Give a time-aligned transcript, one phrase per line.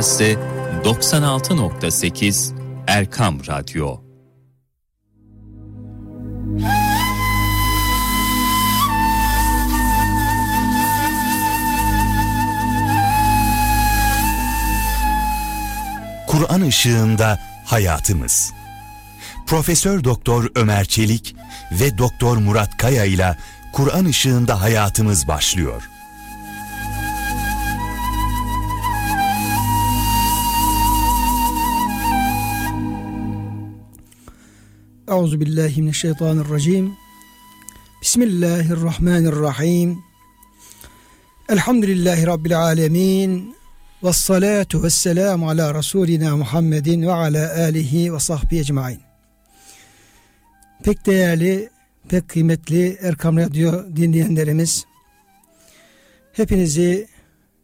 [0.00, 0.24] Burası
[0.84, 2.52] 96.8
[2.86, 3.96] Erkam Radyo.
[16.26, 18.52] Kur'an ışığında hayatımız.
[19.46, 21.36] Profesör Doktor Ömer Çelik
[21.72, 23.36] ve Doktor Murat Kaya ile
[23.72, 25.89] Kur'an ışığında hayatımız başlıyor.
[35.10, 36.96] Euzu billahi mineşşeytanirracim.
[38.02, 39.98] Bismillahirrahmanirrahim.
[41.48, 43.56] Elhamdülillahi rabbil alamin.
[44.02, 49.00] Ves salatu vesselamu ala rasulina Muhammedin ve ala alihi ve sahbihi ecmaîn.
[50.84, 51.70] Pek değerli,
[52.08, 54.84] pek kıymetli Erkam Radyo dinleyenlerimiz,
[56.32, 57.08] hepinizi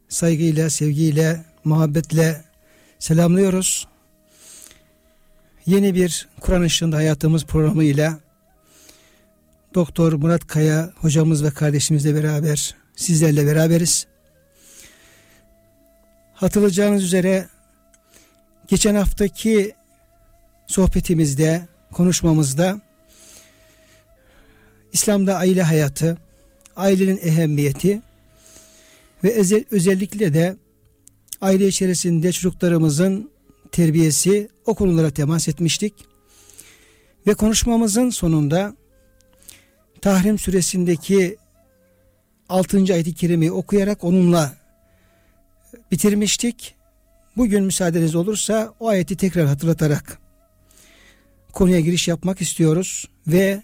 [0.09, 2.45] saygıyla, sevgiyle, muhabbetle
[2.98, 3.89] selamlıyoruz.
[5.67, 8.19] Yeni bir Kur'an ışığında hayatımız programıyla
[9.75, 14.06] Doktor Murat Kaya hocamız ve kardeşimizle beraber sizlerle beraberiz.
[16.34, 17.48] Hatırlayacağınız üzere
[18.69, 19.75] geçen haftaki
[20.67, 22.80] sohbetimizde, konuşmamızda
[24.92, 26.19] İslam'da aile hayatı,
[26.77, 28.03] ailenin ehemmiyeti
[29.25, 29.34] ve
[29.70, 30.56] özellikle de
[31.41, 33.36] aile içerisinde çocuklarımızın
[33.77, 35.95] terbiyesi o konulara temas etmiştik.
[37.27, 38.77] Ve konuşmamızın sonunda
[40.01, 41.37] Tahrim suresindeki
[42.49, 42.79] 6.
[42.79, 44.55] ayet-i kerimeyi okuyarak onunla
[45.91, 46.75] bitirmiştik.
[47.37, 50.19] Bugün müsaadeniz olursa o ayeti tekrar hatırlatarak
[51.53, 53.63] konuya giriş yapmak istiyoruz ve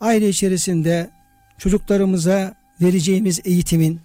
[0.00, 1.10] aile içerisinde
[1.58, 4.00] çocuklarımıza vereceğimiz eğitimin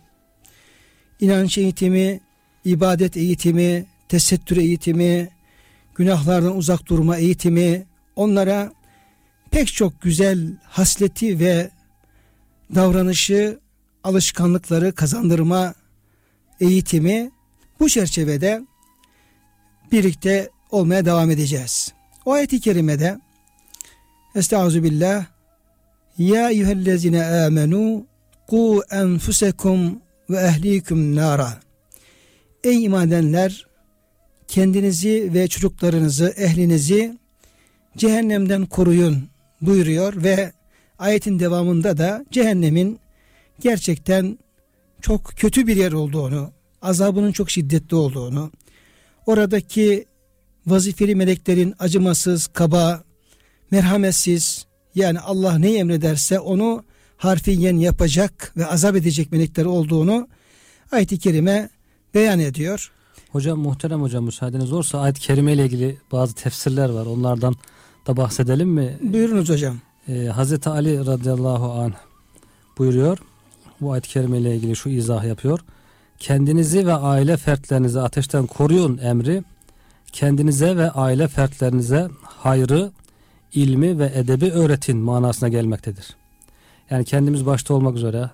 [1.19, 2.19] inanç eğitimi,
[2.65, 5.34] ibadet eğitimi, tesettür eğitimi,
[5.95, 7.85] günahlardan uzak durma eğitimi,
[8.15, 8.71] onlara
[9.51, 11.69] pek çok güzel hasleti ve
[12.75, 13.59] davranışı,
[14.03, 15.73] alışkanlıkları kazandırma
[16.59, 17.31] eğitimi
[17.79, 18.61] bu çerçevede
[19.91, 21.93] birlikte olmaya devam edeceğiz.
[22.25, 23.19] O ayet-i kerimede
[24.35, 25.25] Estağfirullah
[26.17, 28.05] Ya eyyühellezine amenu
[28.47, 31.59] ku enfusekum ve ehlikum nara
[32.63, 33.67] Ey iman edenler
[34.55, 37.17] kendinizi ve çocuklarınızı, ehlinizi
[37.97, 39.29] cehennemden koruyun
[39.61, 40.53] buyuruyor ve
[40.99, 42.99] ayetin devamında da cehennemin
[43.59, 44.39] gerçekten
[45.01, 46.51] çok kötü bir yer olduğunu,
[46.81, 48.51] azabının çok şiddetli olduğunu,
[49.25, 50.05] oradaki
[50.67, 53.03] vazifeli meleklerin acımasız, kaba,
[53.71, 56.83] merhametsiz yani Allah ne emrederse onu
[57.17, 60.27] harfiyen yapacak ve azap edecek melekler olduğunu
[60.91, 61.69] ayet-i kerime
[62.13, 62.91] beyan ediyor.
[63.35, 67.05] Hocam muhterem hocam müsaadeniz olursa ayet-i kerime ile ilgili bazı tefsirler var.
[67.05, 67.55] Onlardan
[68.07, 68.97] da bahsedelim mi?
[69.01, 69.77] Buyurunuz hocam.
[70.07, 71.93] Ee, Hazreti Ali radıyallahu anh
[72.77, 73.17] buyuruyor.
[73.81, 75.59] Bu ayet-i kerime ile ilgili şu izah yapıyor.
[76.19, 79.43] Kendinizi ve aile fertlerinizi ateşten koruyun emri
[80.11, 82.91] kendinize ve aile fertlerinize hayrı,
[83.53, 86.15] ilmi ve edebi öğretin manasına gelmektedir.
[86.89, 88.29] Yani kendimiz başta olmak üzere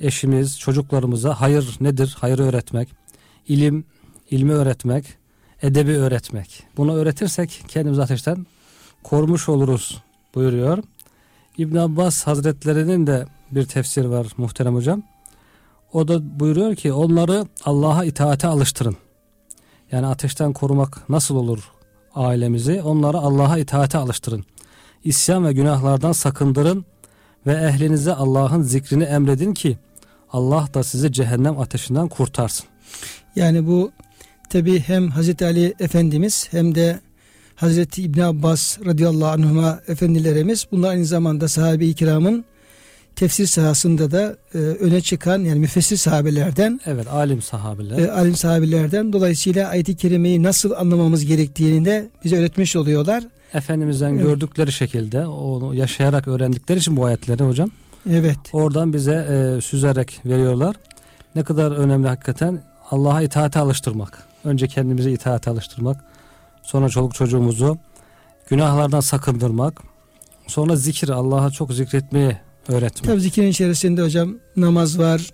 [0.00, 2.16] eşimiz, çocuklarımıza hayır nedir?
[2.20, 2.88] Hayır öğretmek,
[3.48, 3.84] ilim,
[4.30, 5.04] ilmi öğretmek,
[5.62, 6.62] edebi öğretmek.
[6.76, 8.46] Bunu öğretirsek kendimizi ateşten
[9.02, 10.02] korumuş oluruz
[10.34, 10.78] buyuruyor.
[11.58, 15.02] İbn Abbas Hazretlerinin de bir tefsir var muhterem hocam.
[15.92, 18.96] O da buyuruyor ki onları Allah'a itaate alıştırın.
[19.92, 21.72] Yani ateşten korumak nasıl olur
[22.14, 22.82] ailemizi?
[22.82, 24.44] Onları Allah'a itaate alıştırın.
[25.04, 26.84] İsyan ve günahlardan sakındırın
[27.46, 29.78] ve ehlinize Allah'ın zikrini emredin ki
[30.32, 32.66] Allah da sizi cehennem ateşinden kurtarsın.
[33.36, 33.90] Yani bu
[34.50, 37.00] tabi hem Hazreti Ali Efendimiz hem de
[37.56, 42.44] Hazreti İbn Abbas radıyallahu anhuma efendilerimiz bunlar aynı zamanda sahabe-i kiramın
[43.16, 49.12] tefsir sahasında da e, öne çıkan yani müfessir sahabelerden evet alim sahabeler e, alim sahabelerden
[49.12, 53.24] dolayısıyla ayet-i kerimeyi nasıl anlamamız gerektiğini de bize öğretmiş oluyorlar.
[53.54, 54.22] Efendimizden evet.
[54.22, 57.70] gördükleri şekilde onu yaşayarak öğrendikleri için bu ayetleri hocam.
[58.10, 58.38] Evet.
[58.52, 60.76] Oradan bize e, süzerek veriyorlar.
[61.34, 64.27] Ne kadar önemli hakikaten Allah'a itaate alıştırmak.
[64.44, 66.04] Önce kendimizi itaate alıştırmak.
[66.62, 67.78] Sonra çoluk çocuğumuzu
[68.48, 69.82] günahlardan sakındırmak.
[70.46, 72.36] Sonra zikir Allah'a çok zikretmeyi
[72.68, 73.04] öğretmek.
[73.04, 75.30] Tabii zikirin içerisinde hocam namaz var,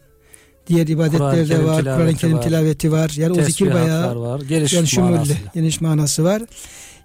[0.67, 3.13] diğer ibadetler de var, Kur'an-ı Kerim tilaveti var.
[3.17, 5.35] Yani o zikir bayağı var, geniş yani manası.
[5.55, 6.43] geniş manası var.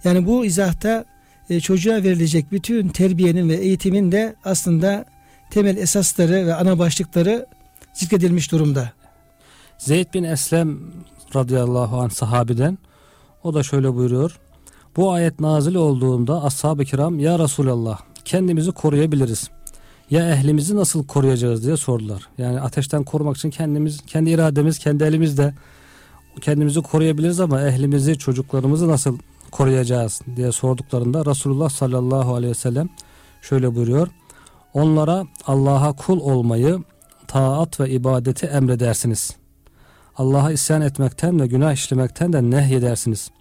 [0.03, 1.05] Yani bu izahta
[1.49, 5.05] e, çocuğa verilecek bütün terbiyenin ve eğitimin de aslında
[5.51, 7.45] temel esasları ve ana başlıkları
[7.93, 8.91] zikredilmiş durumda.
[9.77, 10.79] Zeyd bin Eslem
[11.35, 12.77] radıyallahu anh sahabiden.
[13.43, 14.39] O da şöyle buyuruyor.
[14.97, 19.49] Bu ayet nazil olduğunda ashab-ı kiram ya Resulallah kendimizi koruyabiliriz.
[20.09, 22.27] Ya ehlimizi nasıl koruyacağız diye sordular.
[22.37, 25.53] Yani ateşten korumak için kendimiz, kendi irademiz, kendi elimizde
[26.41, 29.17] kendimizi koruyabiliriz ama ehlimizi, çocuklarımızı nasıl
[29.51, 32.89] koruyacağız diye sorduklarında Resulullah sallallahu aleyhi ve sellem
[33.41, 34.07] şöyle buyuruyor.
[34.73, 36.79] Onlara Allah'a kul olmayı,
[37.27, 39.38] taat ve ibadeti emredersiniz.
[40.19, 43.31] Allah'a isyan etmekten ve günah işlemekten de nehyedersiniz.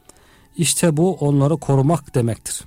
[0.57, 2.61] İşte bu onları korumak demektir.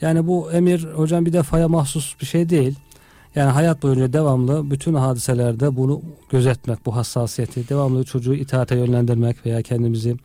[0.00, 2.78] Yani bu emir hocam bir defaya mahsus bir şey değil.
[3.34, 9.62] Yani hayat boyunca devamlı bütün hadiselerde bunu gözetmek, bu hassasiyeti, devamlı çocuğu itaate yönlendirmek veya
[9.62, 10.16] kendimizi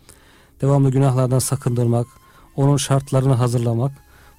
[0.61, 2.07] devamlı günahlardan sakındırmak,
[2.55, 3.91] onun şartlarını hazırlamak.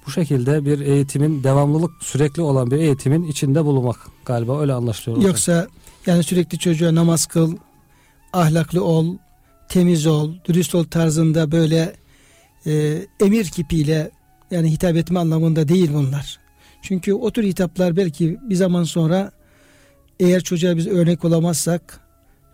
[0.07, 5.27] Bu şekilde bir eğitimin devamlılık sürekli olan bir eğitimin içinde bulunmak galiba öyle anlaşılıyor.
[5.27, 5.67] Yoksa
[6.05, 7.57] yani sürekli çocuğa namaz kıl,
[8.33, 9.17] ahlaklı ol,
[9.69, 11.95] temiz ol, dürüst ol tarzında böyle
[12.65, 14.11] e, emir kipiyle
[14.51, 16.39] yani hitap etme anlamında değil bunlar.
[16.81, 19.31] Çünkü o tür hitaplar belki bir zaman sonra
[20.19, 21.99] eğer çocuğa biz örnek olamazsak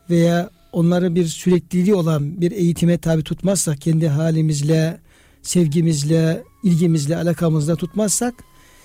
[0.10, 5.00] veya onları bir sürekliliği olan bir eğitime tabi tutmazsak kendi halimizle,
[5.42, 8.34] sevgimizle, ilgimizle, alakamızla tutmazsak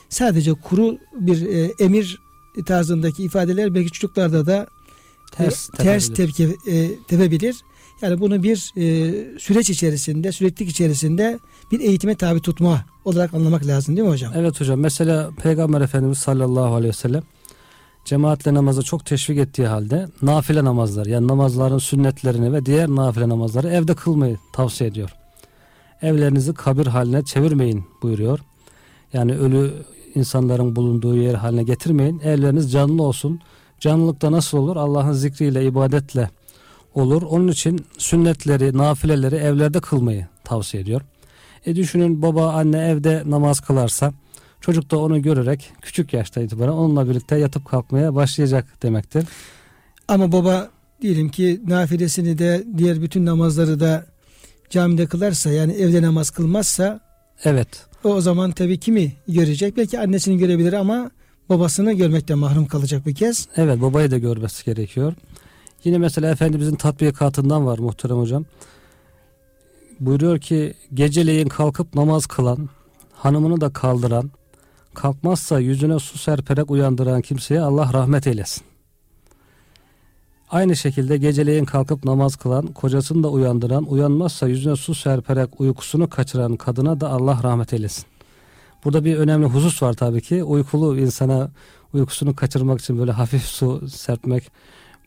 [0.08, 2.18] sadece kuru bir e, emir
[2.66, 4.66] tarzındaki ifadeler belki çocuklarda da
[5.32, 7.56] ters, ters tepki e, tepebilir.
[8.02, 11.38] Yani bunu bir e, süreç içerisinde, süreklilik içerisinde
[11.72, 14.32] bir eğitime tabi tutma olarak anlamak lazım değil mi hocam?
[14.36, 14.80] Evet hocam.
[14.80, 17.22] Mesela Peygamber Efendimiz sallallahu aleyhi ve sellem
[18.04, 23.68] cemaatle namazı çok teşvik ettiği halde nafile namazlar yani namazların sünnetlerini ve diğer nafile namazları
[23.68, 25.10] evde kılmayı tavsiye ediyor.
[26.02, 28.38] Evlerinizi kabir haline çevirmeyin buyuruyor.
[29.12, 29.72] Yani ölü
[30.14, 32.20] insanların bulunduğu yer haline getirmeyin.
[32.20, 33.40] Evleriniz canlı olsun.
[33.82, 34.76] Canlılıkta nasıl olur?
[34.76, 36.30] Allah'ın zikriyle, ibadetle
[36.94, 37.22] olur.
[37.22, 41.02] Onun için sünnetleri, nafileleri evlerde kılmayı tavsiye ediyor.
[41.66, 44.12] E düşünün baba anne evde namaz kılarsa
[44.60, 49.24] çocuk da onu görerek küçük yaşta itibaren onunla birlikte yatıp kalkmaya başlayacak demektir.
[50.08, 50.68] Ama baba
[51.00, 54.06] diyelim ki nafilesini de diğer bütün namazları da
[54.70, 57.00] camide kılarsa yani evde namaz kılmazsa
[57.44, 57.68] evet.
[58.04, 59.76] O, o zaman tabii kimi görecek?
[59.76, 61.10] Belki annesini görebilir ama
[61.52, 63.48] babasını görmekten mahrum kalacak bir kez.
[63.56, 65.14] Evet babayı da görmesi gerekiyor.
[65.84, 68.44] Yine mesela Efendimizin tatbikatından var muhterem hocam.
[70.00, 72.68] Buyuruyor ki geceleyin kalkıp namaz kılan,
[73.12, 74.30] hanımını da kaldıran,
[74.94, 78.64] kalkmazsa yüzüne su serperek uyandıran kimseye Allah rahmet eylesin.
[80.50, 86.56] Aynı şekilde geceleyin kalkıp namaz kılan, kocasını da uyandıran, uyanmazsa yüzüne su serperek uykusunu kaçıran
[86.56, 88.04] kadına da Allah rahmet eylesin.
[88.84, 90.44] Burada bir önemli husus var tabii ki.
[90.44, 91.50] Uykulu insana
[91.92, 94.50] uykusunu kaçırmak için böyle hafif su serpmek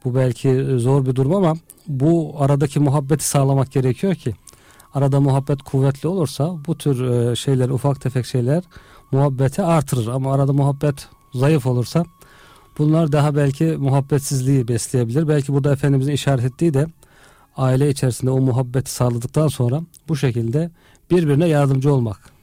[0.05, 1.55] bu belki zor bir durum ama
[1.87, 4.35] bu aradaki muhabbeti sağlamak gerekiyor ki
[4.93, 8.63] arada muhabbet kuvvetli olursa bu tür e, şeyler ufak tefek şeyler
[9.11, 12.05] muhabbeti artırır ama arada muhabbet zayıf olursa
[12.77, 15.27] bunlar daha belki muhabbetsizliği besleyebilir.
[15.27, 16.87] Belki burada Efendimizin işaret ettiği de
[17.57, 20.71] aile içerisinde o muhabbeti sağladıktan sonra bu şekilde
[21.11, 22.34] birbirine yardımcı olmak,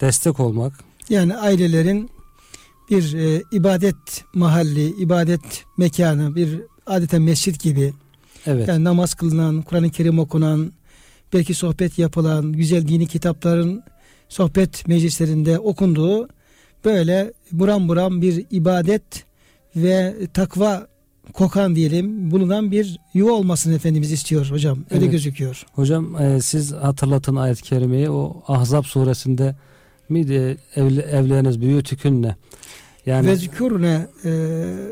[0.00, 0.72] destek olmak.
[1.08, 2.10] Yani ailelerin
[2.90, 7.92] bir e, ibadet mahalli, ibadet mekanı, bir adeta mescit gibi.
[8.46, 8.68] Evet.
[8.68, 10.72] Yani namaz kılınan, Kur'an-ı Kerim okunan,
[11.32, 13.82] belki sohbet yapılan, güzel dini kitapların
[14.28, 16.28] sohbet meclislerinde okunduğu
[16.84, 19.24] böyle buram buram bir ibadet
[19.76, 20.86] ve takva
[21.32, 24.78] kokan diyelim bulunan bir yuva olmasını Efendimiz istiyor hocam.
[24.90, 25.12] Öyle evet.
[25.12, 25.66] gözüküyor.
[25.72, 29.56] Hocam e, siz hatırlatın ayet-i kerimeyi o Ahzab suresinde
[30.10, 32.36] miydi evli, evleriniz büyütükünle
[33.06, 34.30] yani vezkurne e,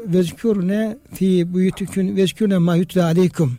[0.07, 3.53] vezkurne fi buyutukun vezkurne ma yutla aleykum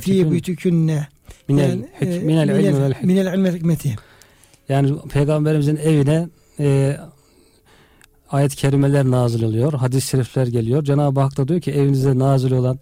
[0.00, 1.08] fi buyutukünne
[1.48, 1.78] minel
[2.22, 3.96] minel ilmi minel ilmi hikmeti.
[4.68, 6.28] Yani peygamberimizin evine
[6.60, 6.96] e,
[8.30, 9.72] ayet-i kerimeler nazil oluyor.
[9.72, 10.84] Hadis-i şerifler geliyor.
[10.84, 12.78] Cenab-ı Hak da diyor ki evinize nazil olan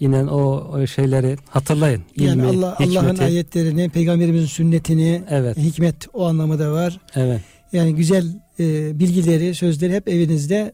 [0.00, 2.02] inen o, o şeyleri hatırlayın.
[2.16, 5.56] Yani Allah Allah'ın ayetlerini, peygamberimizin sünnetini, evet.
[5.56, 7.00] hikmet o anlamı da var.
[7.14, 7.40] Evet.
[7.72, 8.26] Yani güzel
[8.60, 10.72] e, bilgileri, sözleri hep evinizde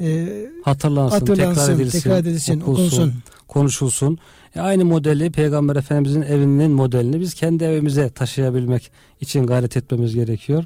[0.00, 0.28] e,
[0.64, 3.14] hatırlansın, hatırlansın, tekrar edilsin, tekrar edilsin okunsun, okunsun,
[3.48, 4.18] konuşulsun.
[4.56, 10.64] E, aynı modeli Peygamber Efendimizin evinin modelini biz kendi evimize taşıyabilmek için gayret etmemiz gerekiyor.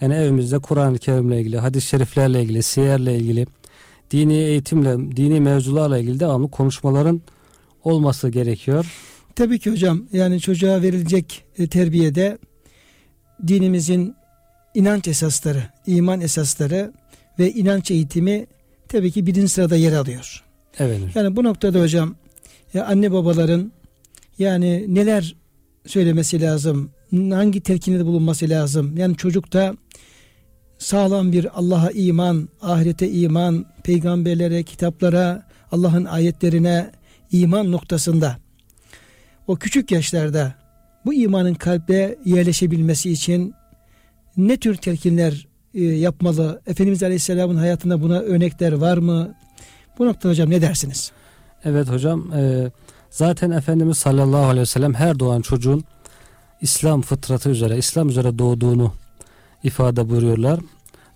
[0.00, 3.46] Yani evimizde Kur'an-ı Kerim'le ilgili, hadis-i şeriflerle ilgili, siyerle ilgili,
[4.10, 7.22] dini eğitimle, dini mevzularla ilgili devamlı konuşmaların
[7.86, 8.86] olması gerekiyor.
[9.34, 12.38] Tabii ki hocam yani çocuğa verilecek e, terbiyede
[13.46, 14.14] dinimizin
[14.74, 16.92] inanç esasları, iman esasları
[17.38, 18.46] ve inanç eğitimi
[18.88, 20.44] tabii ki birinci sırada yer alıyor.
[20.78, 21.00] Evet.
[21.14, 22.14] Yani bu noktada hocam
[22.74, 23.72] ya anne babaların
[24.38, 25.34] Yani neler
[25.86, 26.90] söylemesi lazım?
[27.12, 28.96] Hangi telkinde bulunması lazım?
[28.96, 29.74] Yani çocukta
[30.78, 36.90] sağlam bir Allah'a iman, ahirete iman, peygamberlere, kitaplara, Allah'ın ayetlerine
[37.32, 38.36] iman noktasında
[39.46, 40.54] o küçük yaşlarda
[41.04, 43.54] bu imanın kalbe yerleşebilmesi için
[44.36, 46.60] ne tür telkinler e, yapmalı?
[46.66, 49.34] Efendimiz Aleyhisselam'ın hayatında buna örnekler var mı?
[49.98, 51.12] Bu noktada hocam ne dersiniz?
[51.64, 52.70] Evet hocam e,
[53.10, 55.84] zaten Efendimiz sallallahu aleyhi ve sellem her doğan çocuğun
[56.60, 58.92] İslam fıtratı üzere, İslam üzere doğduğunu
[59.62, 60.60] ifade buyuruyorlar.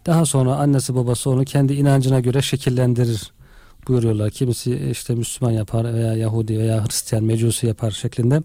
[0.06, 3.32] Daha sonra annesi babası onu kendi inancına göre şekillendirir
[3.88, 4.30] buyuruyorlar.
[4.30, 8.42] Kimisi işte Müslüman yapar veya Yahudi veya Hristiyan, Mecusi yapar şeklinde.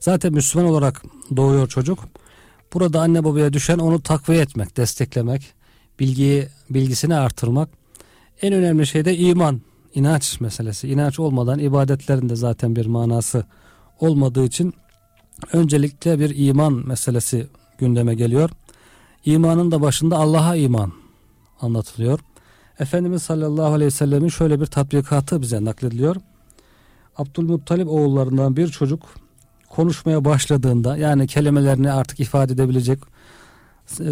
[0.00, 1.02] Zaten Müslüman olarak
[1.36, 1.98] doğuyor çocuk.
[2.74, 5.52] Burada anne babaya düşen onu takviye etmek, desteklemek,
[6.00, 7.68] bilgiyi bilgisini artırmak.
[8.42, 9.60] En önemli şey de iman,
[9.94, 10.88] inanç meselesi.
[10.88, 13.44] İnanç olmadan ibadetlerin de zaten bir manası
[14.00, 14.74] olmadığı için
[15.52, 17.46] öncelikle bir iman meselesi
[17.78, 18.50] gündeme geliyor.
[19.24, 20.92] İmanın da başında Allah'a iman
[21.60, 22.20] anlatılıyor.
[22.80, 26.16] Efendimiz sallallahu aleyhi ve sellemin şöyle bir tatbikatı bize naklediliyor.
[27.16, 29.02] Abdülmuttalip oğullarından bir çocuk
[29.70, 32.98] konuşmaya başladığında yani kelimelerini artık ifade edebilecek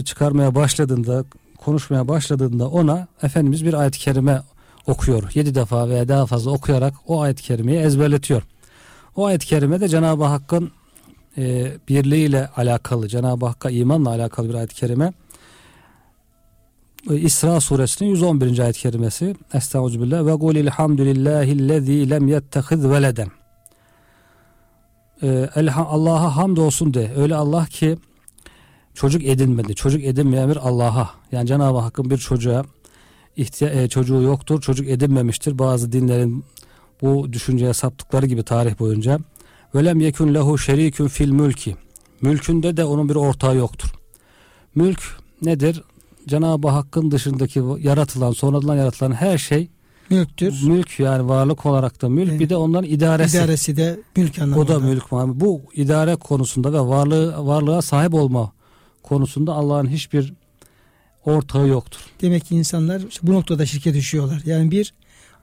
[0.04, 1.24] çıkarmaya başladığında
[1.58, 4.42] konuşmaya başladığında ona Efendimiz bir ayet-i kerime
[4.86, 5.30] okuyor.
[5.34, 8.42] Yedi defa veya daha fazla okuyarak o ayet-i kerimeyi ezberletiyor.
[9.16, 10.70] O ayet-i kerime de Cenab-ı Hakk'ın
[11.38, 15.12] e, birliğiyle alakalı, Cenab-ı Hakk'a imanla alakalı bir ayet-i kerime.
[17.10, 18.58] İsra suresinin 111.
[18.58, 19.36] ayet-i kerimesi.
[19.54, 23.28] Estağfirullah ve kulil hamdülillahillezî lem yettehiz veleden.
[25.22, 27.12] Ee, Allah'a hamd olsun de.
[27.16, 27.96] Öyle Allah ki
[28.94, 29.74] çocuk edinmedi.
[29.74, 31.10] Çocuk edinmeyen bir Allah'a.
[31.32, 32.64] Yani Cenab-ı Hakk'ın bir çocuğa
[33.36, 34.60] ihtiya- e, çocuğu yoktur.
[34.60, 35.58] Çocuk edinmemiştir.
[35.58, 36.44] Bazı dinlerin
[37.02, 39.18] bu düşünceye saptıkları gibi tarih boyunca.
[39.74, 41.76] Velem yekun lehu şerikun fil mülki.
[42.20, 43.88] Mülkünde de onun bir ortağı yoktur.
[44.74, 45.02] Mülk
[45.42, 45.82] nedir?
[46.28, 49.70] Cenab-ı Hakk'ın dışındaki yaratılan, sonradan yaratılan her şey
[50.10, 50.62] mülktür.
[50.62, 52.30] Mülk yani varlık olarak da mülk.
[52.30, 52.40] Evet.
[52.40, 53.36] Bir de onların idaresi.
[53.36, 54.60] İdaresi de mülk anlamında.
[54.60, 55.10] O da mülk.
[55.12, 58.52] Bu idare konusunda ve varlığı varlığa sahip olma
[59.02, 60.32] konusunda Allah'ın hiçbir
[61.24, 62.00] ortağı yoktur.
[62.20, 64.42] Demek ki insanlar işte bu noktada şirke düşüyorlar.
[64.46, 64.94] Yani bir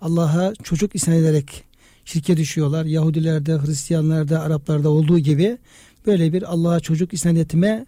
[0.02, 1.64] Allah'a çocuk isyan ederek
[2.06, 2.86] şirke düşüyorlar.
[2.86, 5.58] Yahudilerde, Hristiyanlarda, Araplarda olduğu gibi
[6.06, 7.86] böyle bir Allah'a çocuk isyan etme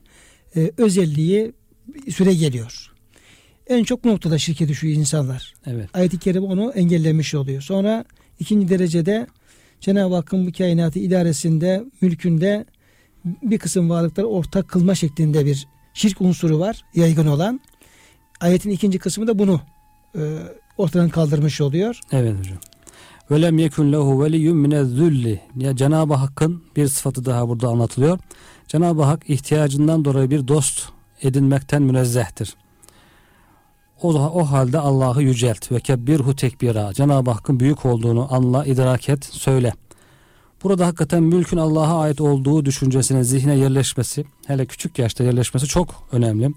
[0.56, 1.54] e, özelliği
[2.10, 2.92] süre geliyor.
[3.68, 5.54] En çok bu noktada şirke düşüyor insanlar.
[5.66, 5.90] Evet.
[5.94, 7.62] Ayet-i Kerime onu engellemiş oluyor.
[7.62, 8.06] Sonra
[8.40, 9.28] ikinci derecede
[9.80, 12.66] Cenab-ı Hakk'ın bu kainatı idaresinde, mülkünde
[13.26, 17.62] bir kısım varlıkları ortak kılma şeklinde bir şirk unsuru var yaygın olan.
[18.40, 19.62] Ayetin ikinci kısmı da bunu
[20.16, 20.38] e,
[20.78, 22.00] ortadan kaldırmış oluyor.
[22.12, 22.58] Evet hocam.
[23.32, 25.42] Velem yekun lehu veliyyun minezzulli.
[25.58, 28.20] Ya Cenab-ı Hakk'ın bir sıfatı daha burada anlatılıyor.
[28.68, 30.90] Cenab-ı Hak ihtiyacından dolayı bir dost
[31.22, 32.56] edinmekten münezzehtir.
[34.02, 36.94] O, o halde Allah'ı yücelt ve kebbirhu tekbira.
[36.94, 39.74] Cenab-ı Hakk'ın büyük olduğunu anla, idrak et, söyle.
[40.64, 46.52] Burada hakikaten mülkün Allah'a ait olduğu düşüncesine zihne yerleşmesi, hele küçük yaşta yerleşmesi çok önemli.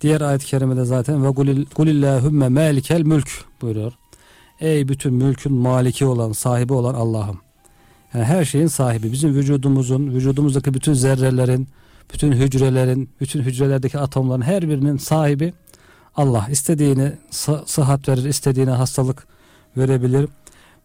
[0.00, 1.34] Diğer ayet-i kerimede zaten ve
[1.74, 3.92] kulillahümme malikel mülk buyuruyor.
[4.60, 7.38] Ey bütün mülkün maliki olan, sahibi olan Allah'ım.
[8.14, 9.12] Yani her şeyin sahibi.
[9.12, 11.68] Bizim vücudumuzun, vücudumuzdaki bütün zerrelerin,
[12.12, 15.52] bütün hücrelerin, bütün hücrelerdeki atomların her birinin sahibi
[16.16, 16.48] Allah.
[16.50, 17.12] İstediğini
[17.66, 19.26] sıhhat verir, istediğine hastalık
[19.76, 20.28] verebilir.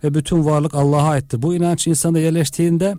[0.03, 1.41] Ve bütün varlık Allah'a aittir.
[1.41, 2.95] Bu inanç insanda yerleştiğinde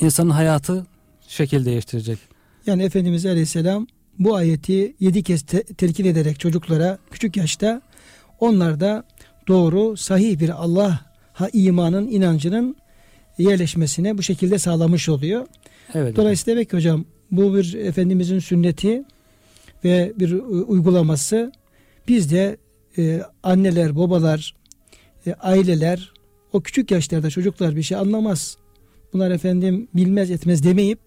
[0.00, 0.86] insanın hayatı
[1.28, 2.18] şekil değiştirecek.
[2.66, 3.86] Yani Efendimiz Aleyhisselam
[4.18, 7.82] bu ayeti yedi kez te- telkin ederek çocuklara küçük yaşta
[8.40, 9.04] onlar da
[9.48, 11.00] doğru sahih bir Allah'a
[11.52, 12.76] imanın inancının
[13.38, 15.46] yerleşmesine bu şekilde sağlamış oluyor.
[15.94, 16.16] Evet.
[16.16, 19.04] Dolayısıyla demek ki hocam bu bir Efendimizin sünneti
[19.84, 21.52] ve bir e, uygulaması.
[22.08, 22.56] Biz de
[22.98, 24.54] e, anneler, babalar,
[25.26, 26.12] e, aileler
[26.52, 28.56] o küçük yaşlarda çocuklar bir şey anlamaz.
[29.12, 30.98] Bunlar efendim bilmez etmez demeyip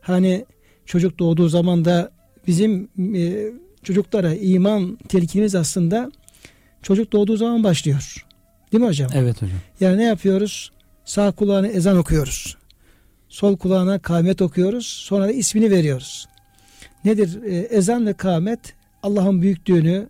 [0.00, 0.44] hani
[0.86, 2.10] çocuk doğduğu zaman da
[2.46, 3.52] bizim e,
[3.82, 6.12] çocuklara iman telkinimiz aslında
[6.82, 8.26] çocuk doğduğu zaman başlıyor.
[8.72, 9.10] Değil mi hocam?
[9.14, 9.58] Evet hocam.
[9.80, 10.70] Yani ne yapıyoruz?
[11.04, 12.56] Sağ kulağına ezan okuyoruz.
[13.34, 14.86] Sol kulağına kâmet okuyoruz.
[14.86, 16.28] Sonra da ismini veriyoruz.
[17.04, 17.42] Nedir?
[17.42, 18.60] Ee, ezan ve kâmet
[19.02, 20.08] Allah'ın büyüklüğünü,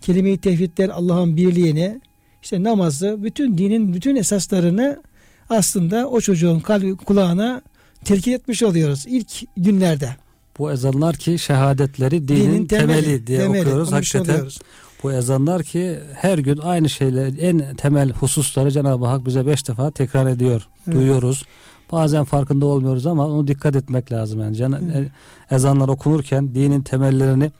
[0.00, 2.00] kelime-i tevhidler Allah'ın birliğini,
[2.42, 5.02] işte namazı, bütün dinin bütün esaslarını
[5.50, 7.62] aslında o çocuğun kalbi, kulağına
[8.04, 10.16] telkin etmiş oluyoruz ilk günlerde.
[10.58, 13.92] Bu ezanlar ki şehadetleri dinin, dinin temeli, temeli diye temeli, okuyoruz.
[13.92, 14.58] Hakikaten oluyoruz.
[15.02, 19.90] bu ezanlar ki her gün aynı şeyler en temel hususları Cenab-ı Hak bize beş defa
[19.90, 20.68] tekrar ediyor.
[20.86, 20.96] Evet.
[20.96, 21.44] Duyuyoruz.
[21.92, 24.40] Bazen farkında olmuyoruz ama onu dikkat etmek lazım.
[24.40, 25.10] Yani Can, e,
[25.50, 27.52] ezanlar okunurken dinin temellerini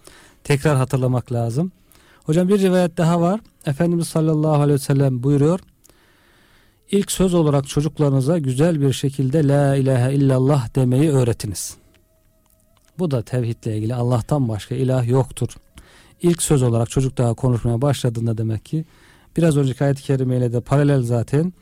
[0.45, 1.73] tekrar hatırlamak lazım.
[2.25, 3.41] Hocam bir rivayet daha var.
[3.67, 5.61] Efendimiz sallallahu aleyhi ve sellem buyuruyor.
[6.91, 11.77] İlk söz olarak çocuklarınıza güzel bir şekilde La ilahe illallah demeyi öğretiniz.
[12.99, 15.49] Bu da tevhidle ilgili Allah'tan başka ilah yoktur.
[16.23, 18.85] İlk söz olarak çocuk daha konuşmaya başladığında demek ki
[19.37, 21.53] biraz önceki ayet-i kerimeyle de paralel zaten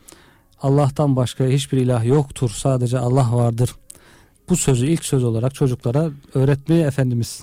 [0.63, 3.75] Allah'tan başka hiçbir ilah yoktur sadece Allah vardır.
[4.49, 7.43] Bu sözü ilk söz olarak çocuklara öğretmeyi Efendimiz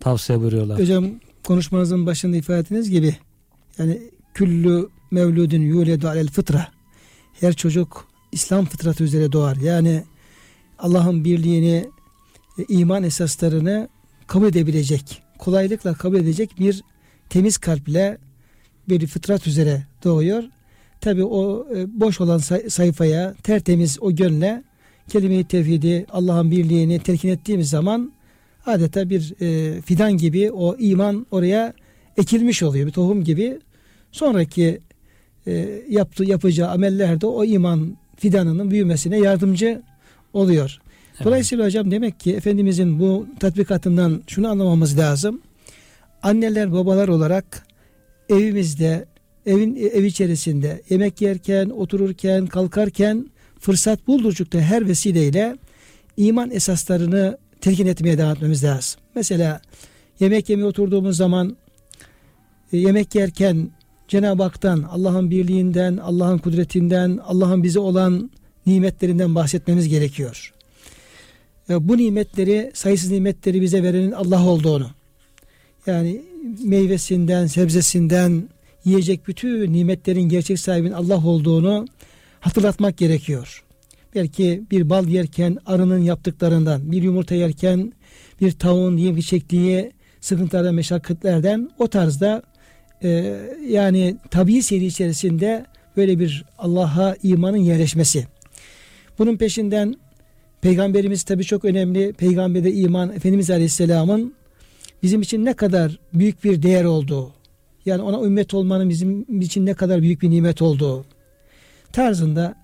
[0.00, 0.80] tavsiye buyuruyorlar.
[0.80, 1.04] Hocam
[1.44, 3.16] konuşmanızın başında ifade ettiğiniz gibi
[3.78, 4.02] yani
[4.34, 6.68] küllü mevludun yuledu alel fıtra
[7.40, 9.56] her çocuk İslam fıtratı üzere doğar.
[9.56, 10.04] Yani
[10.78, 11.90] Allah'ın birliğini
[12.58, 13.88] e, iman esaslarını
[14.26, 16.82] kabul edebilecek, kolaylıkla kabul edecek bir
[17.28, 18.18] temiz kalple
[18.88, 20.44] bir fıtrat üzere doğuyor.
[21.00, 24.62] Tabi o e, boş olan sayfaya tertemiz o gönle
[25.08, 28.12] kelime-i tevhidi Allah'ın birliğini telkin ettiğimiz zaman
[28.66, 31.72] adeta bir e, fidan gibi o iman oraya
[32.16, 33.58] ekilmiş oluyor bir tohum gibi
[34.12, 34.80] sonraki
[35.46, 39.82] e, yaptığı yapacağı amellerde o iman fidanının büyümesine yardımcı
[40.32, 40.78] oluyor.
[41.14, 41.24] Evet.
[41.24, 45.40] Dolayısıyla hocam demek ki Efendimizin bu tatbikatından şunu anlamamız lazım.
[46.22, 47.66] Anneler babalar olarak
[48.28, 49.04] evimizde
[49.46, 53.26] evin ev içerisinde yemek yerken, otururken, kalkarken
[53.60, 55.56] fırsat buldukça her vesileyle
[56.16, 59.00] iman esaslarını telkin etmeye devam etmemiz lazım.
[59.14, 59.60] Mesela
[60.20, 61.56] yemek yemeye oturduğumuz zaman
[62.72, 63.70] e, yemek yerken
[64.08, 68.30] Cenab-ı Hak'tan, Allah'ın birliğinden, Allah'ın kudretinden, Allah'ın bize olan
[68.66, 70.52] nimetlerinden bahsetmemiz gerekiyor.
[71.70, 74.90] E, bu nimetleri, sayısız nimetleri bize verenin Allah olduğunu,
[75.86, 76.22] yani
[76.64, 78.48] meyvesinden, sebzesinden,
[78.84, 81.86] yiyecek bütün nimetlerin gerçek sahibinin Allah olduğunu
[82.40, 83.64] hatırlatmak gerekiyor.
[84.14, 87.92] Belki bir bal yerken arının yaptıklarından, bir yumurta yerken
[88.40, 92.42] bir tavuğun yiyip çektiği sıkıntılardan, meşakkatlerden o tarzda
[93.02, 95.66] e, yani tabii seri içerisinde
[95.96, 98.26] böyle bir Allah'a imanın yerleşmesi.
[99.18, 99.94] Bunun peşinden
[100.60, 102.12] Peygamberimiz tabii çok önemli.
[102.12, 104.34] Peygamberde iman Efendimiz Aleyhisselam'ın
[105.02, 107.32] bizim için ne kadar büyük bir değer olduğu,
[107.86, 111.04] yani ona ümmet olmanın bizim için ne kadar büyük bir nimet olduğu
[111.92, 112.54] tarzında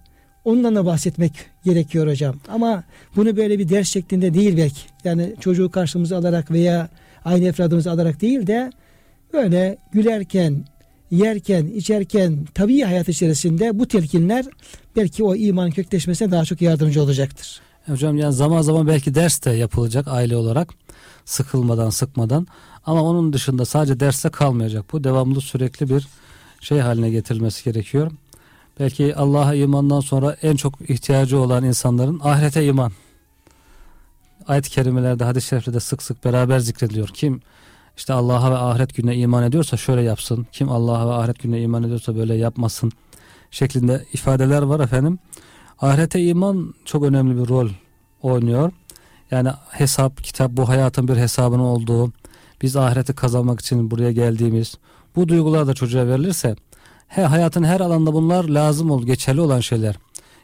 [0.45, 1.33] ondan da bahsetmek
[1.65, 2.37] gerekiyor hocam.
[2.49, 2.85] Ama
[3.17, 4.81] bunu böyle bir ders şeklinde değil belki.
[5.05, 6.89] Yani çocuğu karşımıza alarak veya
[7.25, 8.73] aynı efradımızı alarak değil de
[9.33, 10.65] böyle gülerken,
[11.11, 14.47] yerken, içerken tabii hayat içerisinde bu telkinler
[14.97, 17.61] belki o iman kökleşmesine daha çok yardımcı olacaktır.
[17.87, 20.75] Hocam yani zaman zaman belki ders de yapılacak aile olarak
[21.25, 22.47] sıkılmadan sıkmadan
[22.87, 26.09] ama onun dışında sadece derste kalmayacak bu devamlı sürekli bir
[26.61, 28.11] şey haline getirilmesi gerekiyor.
[28.81, 32.93] Belki Allah'a imandan sonra en çok ihtiyacı olan insanların ahirete iman.
[34.49, 37.09] Ayet-i kerimelerde hadis-i şeriflerde sık sık beraber zikrediliyor.
[37.09, 37.41] Kim
[37.97, 40.47] işte Allah'a ve ahiret gününe iman ediyorsa şöyle yapsın.
[40.53, 42.93] Kim Allah'a ve ahiret gününe iman ediyorsa böyle yapmasın
[43.51, 45.19] şeklinde ifadeler var efendim.
[45.81, 47.69] Ahirete iman çok önemli bir rol
[48.23, 48.73] oynuyor.
[49.31, 52.13] Yani hesap, kitap bu hayatın bir hesabının olduğu,
[52.63, 54.75] biz ahireti kazanmak için buraya geldiğimiz
[55.17, 56.57] bu duygular da çocuğa verilirse
[57.09, 59.97] he, hayatın her alanda bunlar lazım ol, geçerli olan şeyler.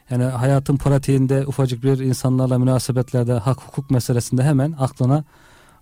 [0.09, 5.23] Yani hayatın pratiğinde ufacık bir insanlarla münasebetlerde hak hukuk meselesinde hemen aklına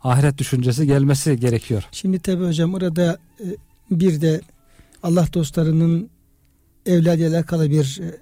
[0.04, 1.88] ahiret düşüncesi gelmesi gerekiyor.
[1.92, 3.46] Şimdi tabi hocam orada e,
[3.92, 4.42] bir de
[5.04, 6.10] Allah dostlarının
[6.86, 8.18] evladıyla alakalı bir e,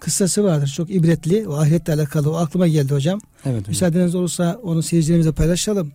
[0.00, 0.72] kıssası vardır.
[0.76, 1.48] Çok ibretli.
[1.48, 2.30] O ahiretle alakalı.
[2.30, 3.20] O aklıma geldi hocam.
[3.44, 3.68] Evet hocam.
[3.68, 5.92] Müsaadeniz olursa onu seyircilerimizle paylaşalım.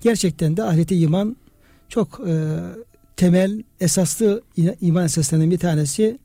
[0.00, 1.36] Gerçekten de ahirete iman
[1.88, 2.34] çok e,
[3.16, 4.42] temel, esaslı
[4.80, 6.18] iman esaslerinden bir tanesi.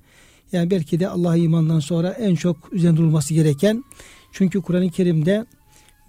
[0.52, 3.84] Yani belki de Allah'a imandan sonra en çok üzerinde durulması gereken.
[4.32, 5.46] Çünkü Kur'an-ı Kerim'de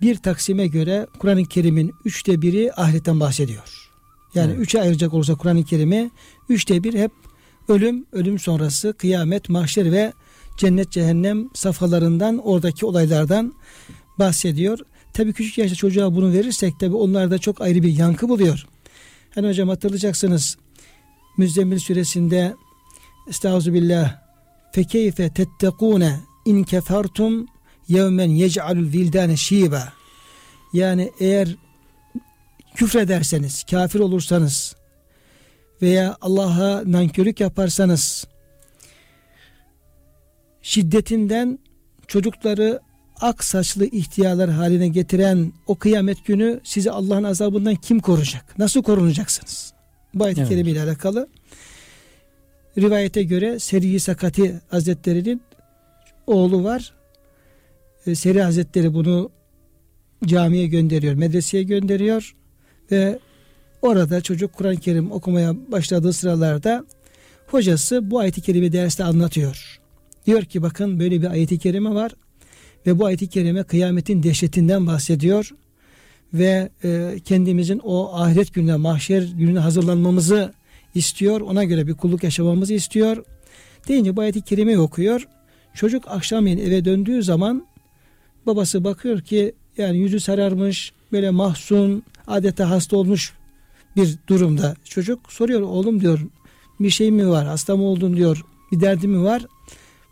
[0.01, 3.91] bir taksime göre Kur'an-ı Kerim'in üçte biri ahiretten bahsediyor.
[4.35, 4.61] Yani evet.
[4.61, 6.11] üçe ayıracak olursa Kur'an-ı Kerim'i
[6.49, 7.13] üçte bir hep
[7.69, 10.13] ölüm, ölüm sonrası, kıyamet, mahşer ve
[10.59, 13.55] cennet cehennem safhalarından oradaki olaylardan
[14.19, 14.79] bahsediyor.
[15.15, 18.67] Tabii küçük yaşta çocuğa bunu verirsek tabii onlarda çok ayrı bir yankı buluyor.
[19.35, 20.57] Hani hocam hatırlayacaksınız
[21.39, 22.55] Müzzemmil suresinde
[23.29, 24.23] Estağfirullah
[24.73, 27.47] fekeyfe tettekune in kefertum
[27.89, 29.93] yevmen yec'alul vildane şiba
[30.73, 31.57] yani eğer
[32.75, 34.77] küfrederseniz, kafir olursanız
[35.83, 38.27] veya Allah'a nankörlük yaparsanız
[40.63, 41.59] şiddetinden
[42.07, 42.81] çocukları
[43.23, 48.59] ak saçlı ihtiyarlar haline getiren o kıyamet günü sizi Allah'ın azabından kim koruyacak?
[48.59, 49.73] Nasıl korunacaksınız?
[50.15, 50.67] Bu ayet-i evet.
[50.67, 51.29] ile alakalı.
[52.79, 55.43] Rivayete göre Seri Sakati Hazretleri'nin
[56.27, 56.93] oğlu var
[58.07, 59.31] e, Seri Hazretleri bunu
[60.25, 62.35] camiye gönderiyor, medreseye gönderiyor
[62.91, 63.19] ve
[63.83, 66.85] orada çocuk Kur'an-ı Kerim okumaya başladığı sıralarda
[67.47, 69.81] hocası bu ayeti kerime derste anlatıyor.
[70.27, 72.13] Diyor ki bakın böyle bir ayeti kerime var
[72.87, 75.51] ve bu ayeti kerime kıyametin dehşetinden bahsediyor
[76.35, 80.53] ve e, kendimizin o ahiret gününe, mahşer gününe hazırlanmamızı
[80.95, 81.41] istiyor.
[81.41, 83.25] Ona göre bir kulluk yaşamamızı istiyor.
[83.89, 85.29] Deyince bu ayeti kerimeyi okuyor.
[85.75, 87.67] Çocuk akşamleyin eve döndüğü zaman
[88.47, 93.33] babası bakıyor ki yani yüzü sararmış, böyle mahzun, adeta hasta olmuş
[93.97, 94.75] bir durumda.
[94.85, 96.21] Çocuk soruyor oğlum diyor
[96.81, 99.47] bir şey mi var, hasta mı oldun diyor, bir derdi mi var?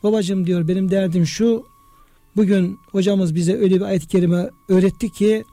[0.03, 1.65] Babacım diyor benim derdim şu,
[2.41, 5.45] bugün hocamız bize öyle bir ayet-i kerime öğretti ki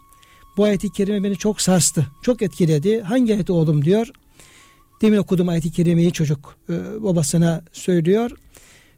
[0.57, 3.01] bu ayet-i kerime beni çok sarstı, çok etkiledi.
[3.01, 4.11] Hangi ayet oğlum diyor.
[5.01, 8.31] Demin okudum ayet-i kerimeyi çocuk e, babasına söylüyor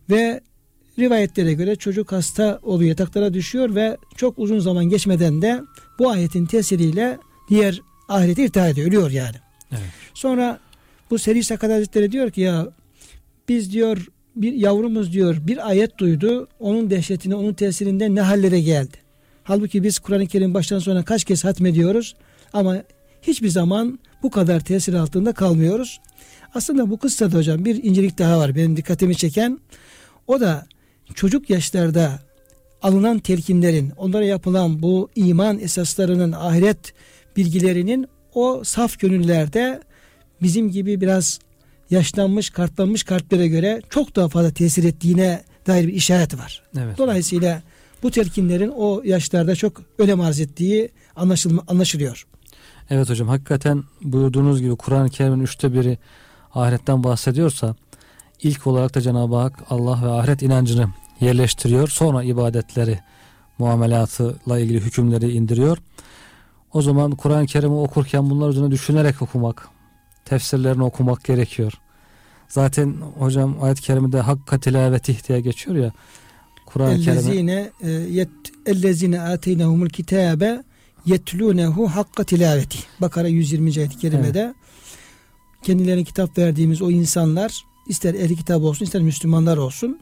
[0.10, 0.42] ve
[1.00, 5.62] rivayetlere göre çocuk hasta oluyor, yataklara düşüyor ve çok uzun zaman geçmeden de
[6.00, 7.18] bu ayetin tesiriyle
[7.50, 9.38] diğer ahirete irtihar ediyor, ölüyor yani.
[9.72, 9.90] Evet.
[10.14, 10.60] Sonra
[11.10, 12.68] bu Seri Sakat Hazretleri diyor ki ya
[13.50, 16.48] biz diyor bir yavrumuz diyor bir ayet duydu.
[16.60, 18.98] Onun dehşetine, onun tesirinden ne hallere geldi.
[19.44, 22.16] Halbuki biz Kur'an-ı Kerim baştan sona kaç kez hatmediyoruz
[22.54, 22.84] ama
[23.22, 26.00] hiçbir zaman bu kadar tesir altında kalmıyoruz.
[26.54, 29.60] Aslında bu kıssada hocam bir incelik daha var benim dikkatimi çeken.
[30.28, 30.66] O da
[31.16, 32.20] çocuk yaşlarda
[32.82, 36.94] alınan telkinlerin, onlara yapılan bu iman esaslarının, ahiret
[37.38, 39.82] bilgilerinin o saf gönüllerde
[40.42, 41.40] bizim gibi biraz
[41.90, 46.64] yaşlanmış, kartlanmış kalplere göre çok daha fazla tesir ettiğine dair bir işaret var.
[46.78, 46.98] Evet.
[46.98, 47.62] Dolayısıyla
[48.04, 52.26] bu telkinlerin o yaşlarda çok önem arz ettiği anlaşılma, anlaşılıyor.
[52.90, 55.98] Evet hocam hakikaten buyurduğunuz gibi Kur'an-ı Kerim'in üçte biri
[56.56, 57.76] ahiretten bahsediyorsa
[58.44, 60.88] ilk olarak da Cenab-ı Hak Allah ve ahiret inancını
[61.20, 61.88] yerleştiriyor.
[61.88, 63.00] Sonra ibadetleri,
[63.58, 65.78] muamelatıyla ilgili hükümleri indiriyor.
[66.74, 69.68] O zaman Kur'an-ı Kerim'i okurken bunlar üzerine düşünerek okumak,
[70.30, 71.74] tefsirlerini okumak gerekiyor.
[72.48, 75.92] Zaten hocam ayet-i kerimede hakka tilaveti diye geçiyor ya.
[76.66, 77.72] Kur'an-ı Kerim'e
[78.66, 80.64] Ellezine e, ateynehumul kitabe
[81.06, 82.80] yetlunehu hakka tilaveti.
[83.02, 83.78] Bakara 120.
[83.78, 84.54] ayet-i kerimede
[85.64, 90.00] kendilerine kitap verdiğimiz o insanlar ister ehli kitap olsun ister Müslümanlar olsun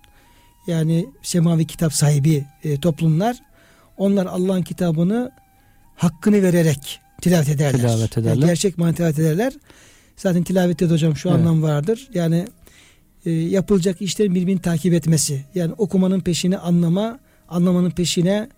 [0.67, 3.37] yani semavi kitap sahibi e, toplumlar
[3.97, 5.31] onlar Allah'ın kitabını
[5.95, 7.79] hakkını vererek tilavet ederler.
[7.79, 8.35] Tilavet ederler.
[8.35, 9.53] Yani gerçek mantığı tilavet ederler.
[10.17, 11.39] Zaten tilavette de hocam şu Evet.
[11.39, 12.08] anlam vardır.
[12.13, 12.47] Yani
[13.25, 15.45] e, yapılacak işlerin birbirini takip etmesi.
[15.56, 18.49] Yani okumanın peşine anlama, anlamanın peşine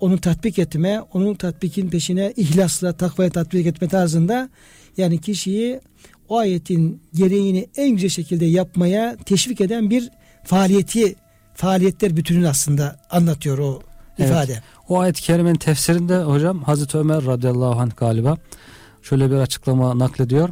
[0.00, 4.48] onu tatbik etme, onun tatbikin peşine ihlasla takvaya tatbik etme tarzında
[4.96, 5.80] yani kişiyi
[6.28, 10.10] o ayetin gereğini en güzel şekilde yapmaya teşvik eden bir
[10.44, 11.14] faaliyeti
[11.54, 13.82] faaliyetler bütününü aslında anlatıyor o
[14.18, 14.30] Evet.
[14.30, 14.62] ifade.
[14.88, 18.36] O ayet-i kerimenin tefsirinde hocam Hazreti Ömer radıyallahu anh galiba
[19.02, 20.48] şöyle bir açıklama naklediyor.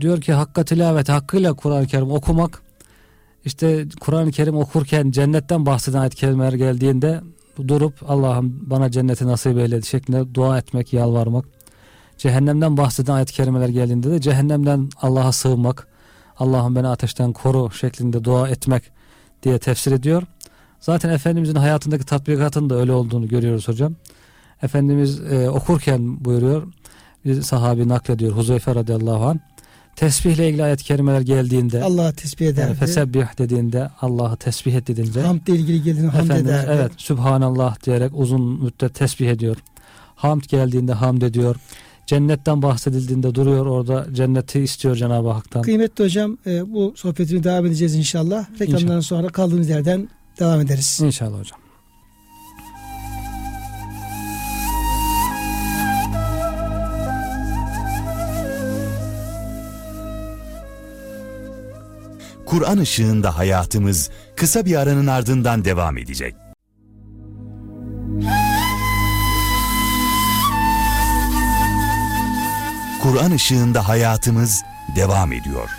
[0.00, 2.62] Diyor ki hakka tilaveti hakkıyla Kur'an-ı Kerim okumak
[3.46, 7.20] işte Kur'an-ı Kerim okurken cennetten bahseden ayet-i kerimeler geldiğinde
[7.68, 11.44] durup Allah'ım bana cenneti nasip eyle şeklinde dua etmek, yalvarmak.
[12.18, 15.86] Cehennemden bahseden ayet-i kerimeler geldiğinde de cehennemden Allah'a sığınmak,
[16.38, 18.82] Allah'ım beni ateşten koru şeklinde dua etmek
[19.42, 20.22] diye tefsir ediyor.
[20.80, 23.94] Zaten Efendimizin hayatındaki tatbikatın da öyle olduğunu görüyoruz hocam.
[24.62, 26.62] Efendimiz e, okurken buyuruyor,
[27.24, 29.38] bir sahabi naklediyor Huzeyfe radıyallahu anh.
[29.96, 32.74] Tesbihle ilgili ayet-i kerimeler geldiğinde, Allah'a tesbih ederdi.
[32.74, 36.70] fesebbih dediğinde, Allah'ı tesbih et dediğinde, Hamdle ilgili geldiğinde hamd Efendimiz ederdi.
[36.74, 39.56] evet Sübhanallah diyerek uzun müddet tesbih ediyor.
[40.16, 41.56] Hamd geldiğinde hamd ediyor.
[42.06, 45.62] Cennetten bahsedildiğinde duruyor orada cenneti istiyor Cenab-ı Hak'tan.
[45.62, 48.46] Kıymetli hocam e, bu sohbetini devam edeceğiz inşallah.
[48.60, 49.00] Reklamdan İnşallah.
[49.02, 50.08] sonra kaldığımız yerden
[50.40, 51.00] devam ederiz.
[51.02, 51.58] İnşallah hocam.
[62.56, 66.34] Kur'an ışığında hayatımız kısa bir aranın ardından devam edecek.
[73.02, 74.62] Kur'an ışığında hayatımız
[74.96, 75.70] devam ediyor.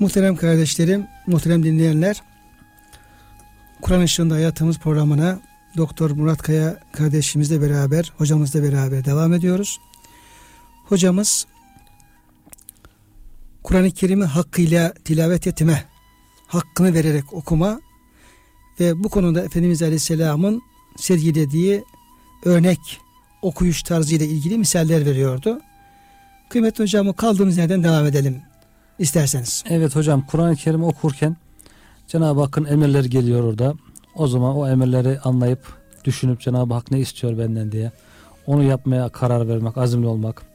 [0.00, 2.22] Muhterem kardeşlerim, muhterem dinleyenler,
[3.82, 5.38] Kur'an ışığında hayatımız programına
[5.76, 9.78] Doktor Murat Kaya kardeşimizle beraber, hocamızla beraber devam ediyoruz.
[10.84, 11.46] Hocamız
[13.62, 15.84] Kur'an-ı Kerim'i hakkıyla tilavet etme,
[16.46, 17.80] hakkını vererek okuma
[18.80, 20.62] ve bu konuda Efendimiz Aleyhisselam'ın
[20.96, 21.84] sergilediği
[22.44, 23.00] örnek
[23.42, 25.60] okuyuş tarzı ile ilgili misaller veriyordu.
[26.48, 28.42] Kıymetli hocamı kaldığımız yerden devam edelim.
[28.98, 29.64] isterseniz.
[29.68, 31.36] Evet hocam Kur'an-ı Kerim okurken
[32.08, 33.74] Cenab-ı Hakk'ın emirleri geliyor orada.
[34.14, 37.92] O zaman o emirleri anlayıp düşünüp Cenab-ı Hak ne istiyor benden diye
[38.46, 40.53] onu yapmaya karar vermek, azimli olmak.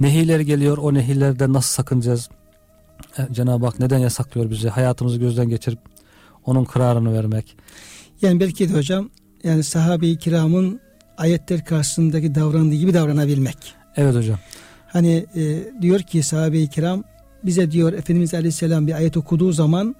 [0.00, 2.28] Nehirler geliyor, o nehirlerden nasıl sakınacağız?
[3.18, 4.68] E, Cenab-ı Hak neden yasaklıyor bizi?
[4.68, 5.78] Hayatımızı gözden geçirip
[6.44, 7.56] onun kararını vermek.
[8.22, 9.10] Yani belki de hocam
[9.44, 10.80] yani sahabe-i kiramın
[11.18, 13.56] ayetler karşısındaki davrandığı gibi davranabilmek.
[13.96, 14.38] Evet hocam.
[14.86, 17.04] Hani e, diyor ki sahabe-i kiram
[17.44, 19.96] bize diyor Efendimiz Aleyhisselam bir ayet okuduğu zaman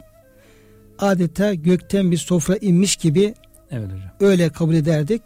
[0.99, 3.35] adeta gökten bir sofra inmiş gibi
[3.71, 4.11] Evet hocam.
[4.21, 5.23] öyle kabul ederdik.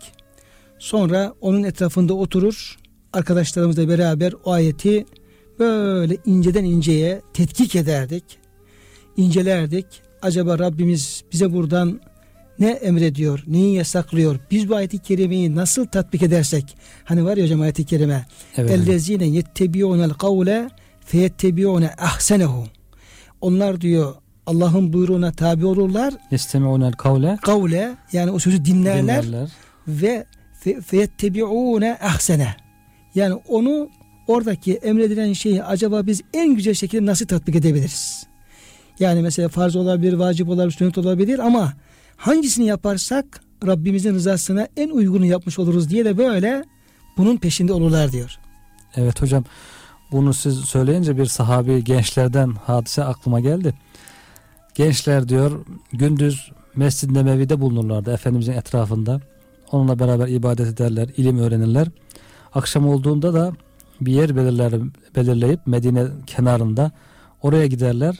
[0.78, 2.76] Sonra onun etrafında oturur
[3.12, 5.06] arkadaşlarımızla beraber o ayeti
[5.58, 8.24] böyle inceden inceye tetkik ederdik.
[9.16, 9.86] incelerdik.
[10.22, 12.00] Acaba Rabbimiz bize buradan
[12.58, 14.38] ne emrediyor, neyi yasaklıyor?
[14.50, 16.76] Biz bu ayeti kerimeyi nasıl tatbik edersek?
[17.04, 18.26] Hani var ya hocam ayeti kerime.
[18.56, 18.70] Evet.
[18.70, 20.68] Ellezine yettebiûnel kavle
[21.04, 22.64] feyettebiûne ahsenehu.
[23.40, 24.14] Onlar diyor
[24.46, 26.14] Allah'ın buyruğuna tabi olurlar.
[26.30, 29.48] Yestemi'unel kavle Kavle yani o sözü dinlerler, dinlerler.
[29.88, 30.26] ve
[30.64, 32.54] fe- feyettebiûne ahsene.
[33.14, 33.88] Yani onu
[34.26, 38.26] oradaki emredilen şeyi acaba biz en güzel şekilde nasıl tatbik edebiliriz?
[39.00, 41.72] Yani mesela farz olabilir, vacip olabilir, sünnet olabilir ama
[42.16, 46.64] hangisini yaparsak Rabbimizin rızasına en uygunu yapmış oluruz diye de böyle
[47.16, 48.38] bunun peşinde olurlar diyor.
[48.96, 49.44] Evet hocam
[50.12, 53.74] bunu siz söyleyince bir sahabi gençlerden hadise aklıma geldi.
[54.74, 59.20] Gençler diyor gündüz Mescid-i Nebevi'de bulunurlardı Efendimizin etrafında.
[59.72, 61.88] Onunla beraber ibadet ederler, ilim öğrenirler.
[62.54, 63.52] Akşam olduğunda da
[64.00, 64.72] bir yer belirler,
[65.16, 66.90] belirleyip Medine kenarında
[67.42, 68.18] oraya giderler.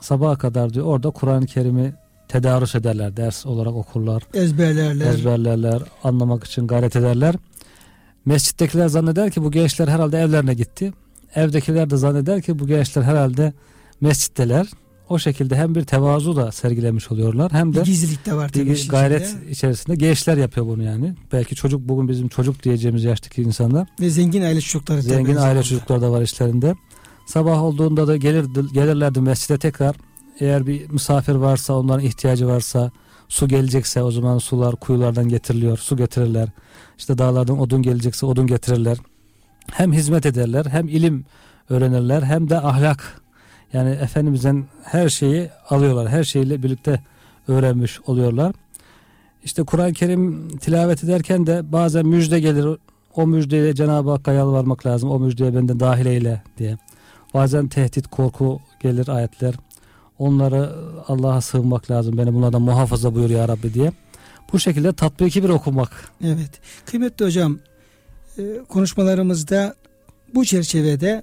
[0.00, 1.94] Sabaha kadar diyor orada Kur'an-ı Kerim'i
[2.28, 5.06] tedarüs ederler, ders olarak okurlar, Ezberlerler.
[5.06, 7.34] ezberlerler, anlamak için gayret ederler.
[8.24, 10.92] Mescittekiler zanneder ki bu gençler herhalde evlerine gitti.
[11.34, 13.52] Evdekiler de zanneder ki bu gençler herhalde
[14.00, 14.66] mescitteler.
[15.12, 18.66] O şekilde hem bir tevazu da sergilemiş oluyorlar hem de Bir gizlilik de var tabii.
[18.66, 19.50] bir gayret içinde.
[19.50, 21.14] içerisinde gençler yapıyor bunu yani.
[21.32, 23.88] Belki çocuk bugün bizim çocuk diyeceğimiz yaştaki insanlar.
[24.00, 25.02] Ve zengin aile çocukları.
[25.02, 26.74] Zengin aile çocukları da var işlerinde.
[27.26, 29.96] Sabah olduğunda da gelir, gelirlerdi mescide tekrar.
[30.40, 32.90] Eğer bir misafir varsa onların ihtiyacı varsa
[33.28, 35.78] su gelecekse o zaman sular kuyulardan getiriliyor.
[35.78, 36.48] Su getirirler.
[36.98, 38.98] İşte dağlardan odun gelecekse odun getirirler.
[39.72, 41.24] Hem hizmet ederler hem ilim
[41.70, 43.21] öğrenirler hem de ahlak.
[43.72, 46.08] Yani Efendimiz'den her şeyi alıyorlar.
[46.08, 47.00] Her şeyle birlikte
[47.48, 48.52] öğrenmiş oluyorlar.
[49.44, 52.66] İşte Kur'an-ı Kerim tilavet ederken de bazen müjde gelir.
[53.16, 55.10] O müjdeye Cenab-ı Hakk'a yalvarmak lazım.
[55.10, 56.78] O müjdeye benden dahil eyle diye.
[57.34, 59.54] Bazen tehdit, korku gelir ayetler.
[60.18, 60.72] Onları
[61.08, 62.18] Allah'a sığınmak lazım.
[62.18, 63.92] Beni bunlardan muhafaza buyur ya Rabbi diye.
[64.52, 66.10] Bu şekilde tatbiki bir okumak.
[66.24, 66.60] Evet.
[66.86, 67.58] Kıymetli hocam
[68.38, 69.74] e, konuşmalarımızda
[70.34, 71.22] bu çerçevede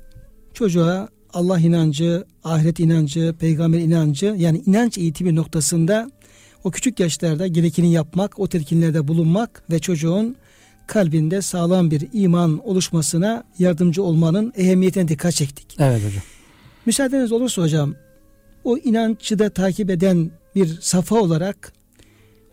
[0.54, 6.12] çocuğa Allah inancı, ahiret inancı, peygamber inancı yani inanç eğitimi noktasında
[6.64, 10.36] o küçük yaşlarda gerekeni yapmak, o telkinlerde bulunmak ve çocuğun
[10.88, 15.76] kalbinde sağlam bir iman oluşmasına yardımcı olmanın ehemmiyetine dikkat çektik.
[15.80, 16.24] Evet hocam.
[16.86, 17.96] Müsaadeniz olursa hocam
[18.64, 21.74] o inancı da takip eden bir safa olarak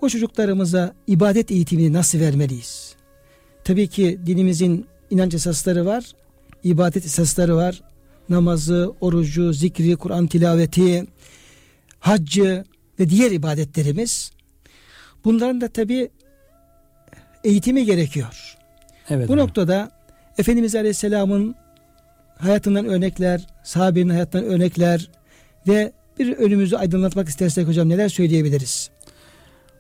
[0.01, 2.95] o çocuklarımıza ibadet eğitimini nasıl vermeliyiz?
[3.65, 6.05] Tabii ki dinimizin inanç esasları var,
[6.65, 7.83] ibadet esasları var.
[8.29, 11.07] Namazı, orucu, zikri, Kur'an tilaveti,
[12.01, 12.65] haccı
[13.01, 14.31] ve diğer ibadetlerimiz.
[15.25, 16.11] Bunların da tabii
[17.45, 18.57] eğitimi gerekiyor.
[19.11, 19.29] Evet.
[19.29, 19.47] Bu hocam.
[19.47, 19.91] noktada
[20.39, 21.55] Efendimiz Aleyhisselam'ın
[22.39, 25.11] hayatından örnekler, sahabenin hayatından örnekler
[25.69, 28.91] ve bir önümüzü aydınlatmak istersek hocam neler söyleyebiliriz?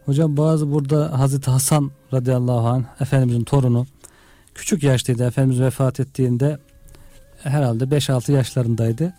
[0.04, 3.86] Hocam bazı burada Hazreti Hasan radıyallahu anh Efendimizin torunu
[4.54, 5.26] küçük yaştaydı.
[5.26, 6.58] Efendimiz vefat ettiğinde
[7.48, 9.14] herhalde 5-6 yaşlarındaydı.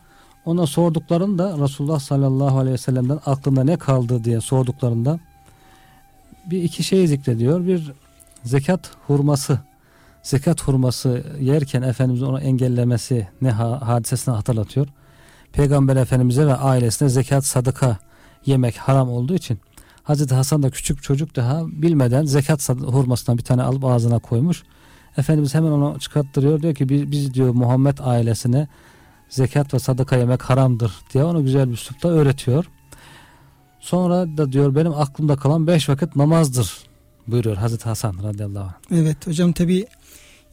[0.45, 5.19] Ona sorduklarında Resulullah sallallahu aleyhi ve sellem'den aklında ne kaldı diye sorduklarında
[6.45, 7.67] bir iki şey zikrediyor.
[7.67, 7.91] Bir
[8.43, 9.59] zekat hurması
[10.23, 14.87] zekat hurması yerken Efendimizin onu engellemesi ne ha- hadisesini hatırlatıyor.
[15.53, 17.97] Peygamber Efendimiz'e ve ailesine zekat sadaka
[18.45, 19.59] yemek haram olduğu için
[20.03, 24.63] Hazreti Hasan da küçük çocuk daha bilmeden zekat hurmasından bir tane alıp ağzına koymuş.
[25.17, 28.67] Efendimiz hemen onu çıkarttırıyor diyor ki biz, biz diyor Muhammed ailesine
[29.29, 32.65] zekat ve sadaka yemek haramdır diye onu güzel bir üslupta öğretiyor.
[33.79, 36.77] Sonra da diyor benim aklımda kalan beş vakit namazdır
[37.27, 38.99] buyuruyor Hazreti Hasan radıyallahu anh.
[38.99, 39.87] Evet hocam tabi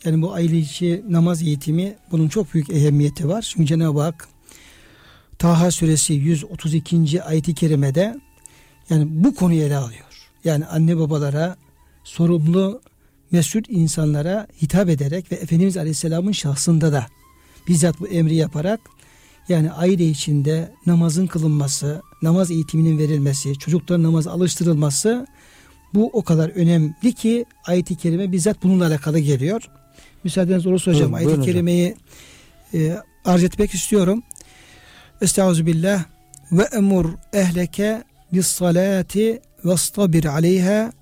[0.04, 3.42] yani bu aile içi namaz eğitimi bunun çok büyük ehemmiyeti var.
[3.42, 4.28] Çünkü Cenab-ı Hak
[5.38, 7.22] Taha suresi 132.
[7.22, 8.20] ayeti kerimede
[8.90, 10.04] yani bu konuyu ele alıyor.
[10.44, 11.56] Yani anne babalara
[12.04, 12.80] sorumlu
[13.30, 17.06] mesul insanlara hitap ederek ve Efendimiz Aleyhisselam'ın şahsında da
[17.68, 18.80] bizzat bu emri yaparak
[19.48, 25.26] Yani aile içinde namazın kılınması, namaz eğitiminin verilmesi, çocukların namaza alıştırılması
[25.94, 29.70] bu o kadar önemli ki ayet-i kerime bizzat bununla alakalı geliyor.
[30.24, 31.94] Müsaadeniz olursa hocam Buyurun, ayet-i kerimeyi
[32.74, 34.22] e, arz etmek istiyorum.
[35.22, 36.04] Estağfirullah
[36.52, 40.92] ve emur ehleke bis salati vestabir aleyha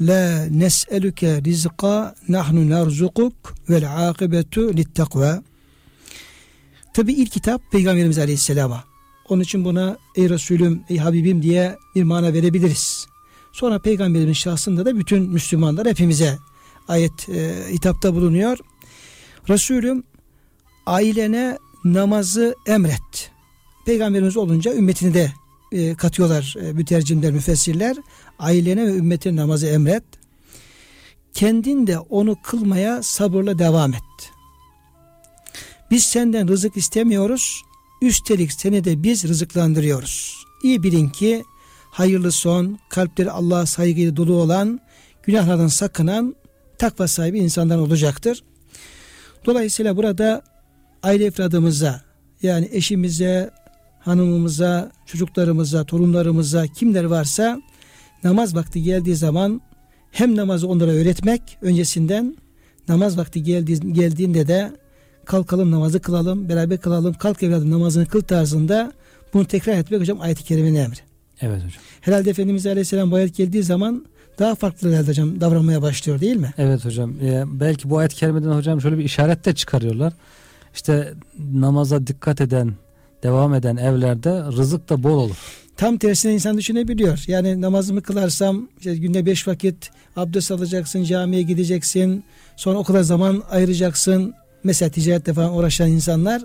[0.00, 5.42] la nes'eluke rizqa nahnu narzukuk vel akibetu littakva.
[6.94, 8.84] Tabi ilk kitap Peygamberimiz Aleyhisselam'a.
[9.28, 13.06] Onun için buna ey Resulüm, ey Habibim diye bir mana verebiliriz.
[13.52, 16.38] Sonra Peygamberimiz şahsında da bütün Müslümanlar hepimize
[16.88, 18.58] ayet e, hitapta bulunuyor.
[19.48, 20.04] Resulüm
[20.86, 23.30] ailene namazı emret.
[23.86, 25.32] Peygamberimiz olunca ümmetini de
[25.72, 27.96] e, katıyorlar e, mütercimler, müfessirler.
[28.38, 30.04] Ailene ve ümmetine namazı emret.
[31.34, 34.02] Kendin de onu kılmaya sabırla devam et.
[35.90, 37.62] Biz senden rızık istemiyoruz.
[38.02, 40.44] Üstelik seni de biz rızıklandırıyoruz.
[40.62, 41.44] İyi bilin ki
[41.90, 44.80] hayırlı son, kalpleri Allah'a saygıyla dolu olan,
[45.22, 46.36] günahlardan sakınan,
[46.78, 48.42] takva sahibi insanlar olacaktır.
[49.46, 50.42] Dolayısıyla burada
[51.02, 52.02] aile efradımıza
[52.42, 53.50] yani eşimize,
[54.06, 57.62] hanımımıza, çocuklarımıza, torunlarımıza kimler varsa
[58.24, 59.60] namaz vakti geldiği zaman
[60.10, 62.36] hem namazı onlara öğretmek öncesinden
[62.88, 64.72] namaz vakti geldiği, geldiğinde de
[65.24, 68.92] kalkalım namazı kılalım, beraber kılalım, kalk evladım namazını kıl tarzında
[69.34, 71.00] bunu tekrar etmek hocam ayet-i kerimenin emri.
[71.40, 71.82] Evet hocam.
[72.00, 74.06] Herhalde Efendimiz Aleyhisselam bu ayet geldiği zaman
[74.38, 76.54] daha farklı herhalde hocam davranmaya başlıyor değil mi?
[76.58, 77.14] Evet hocam.
[77.22, 80.12] Ee, belki bu ayet-i kerimeden hocam şöyle bir işaret de çıkarıyorlar.
[80.74, 81.14] İşte
[81.52, 82.74] namaza dikkat eden,
[83.22, 85.36] devam eden evlerde rızık da bol olur.
[85.76, 87.24] Tam tersine insan düşünebiliyor.
[87.26, 92.24] Yani namazımı kılarsam işte günde beş vakit abdest alacaksın, camiye gideceksin.
[92.56, 94.34] Sonra o kadar zaman ayıracaksın.
[94.64, 96.42] Mesela ticarette falan uğraşan insanlar.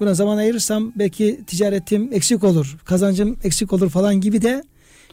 [0.00, 4.64] Buna zaman ayırırsam belki ticaretim eksik olur, kazancım eksik olur falan gibi de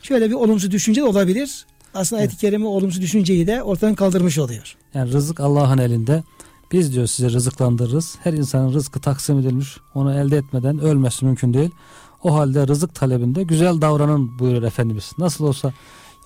[0.01, 1.65] şöyle bir olumsuz düşünce de olabilir.
[1.93, 4.75] Aslında ayet-i kerime olumsuz düşünceyi de ortadan kaldırmış oluyor.
[4.93, 6.23] Yani rızık Allah'ın elinde.
[6.71, 8.15] Biz diyor size rızıklandırırız.
[8.23, 9.77] Her insanın rızkı taksim edilmiş.
[9.95, 11.69] Onu elde etmeden ölmesi mümkün değil.
[12.23, 15.11] O halde rızık talebinde güzel davranın buyurur Efendimiz.
[15.17, 15.73] Nasıl olsa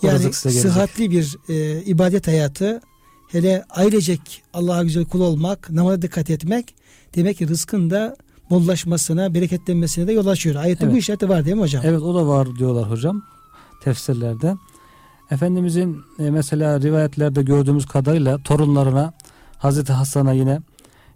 [0.02, 2.82] Yani sıhhatli bir e, ibadet hayatı
[3.28, 6.76] hele ailecek Allah'a güzel kul olmak, namaza dikkat etmek
[7.16, 8.16] demek ki rızkın da
[8.50, 10.56] bollaşmasına, bereketlenmesine de yol açıyor.
[10.56, 10.94] Ayette Evet.
[10.94, 11.84] bu işareti var değil mi hocam?
[11.86, 13.24] Evet o da var diyorlar hocam
[13.84, 14.56] tefsirlerde.
[15.32, 19.14] Efendimizin e, mesela rivayetlerde gördüğümüz kadarıyla torunlarına
[19.62, 20.60] Hazreti Hasan'a yine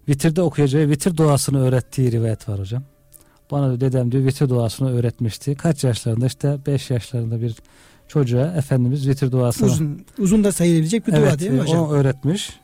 [0.09, 2.83] vitirde okuyacağı vitir duasını öğrettiği rivayet var hocam.
[3.51, 5.55] Bana da dedem diyor vitir duasını öğretmişti.
[5.55, 7.55] Kaç yaşlarında işte 5 yaşlarında bir
[8.07, 11.79] çocuğa Efendimiz vitir duasını Uzun, uzun da sayılabilecek bir dua evet, değil mi hocam?
[11.79, 12.59] onu öğretmiş.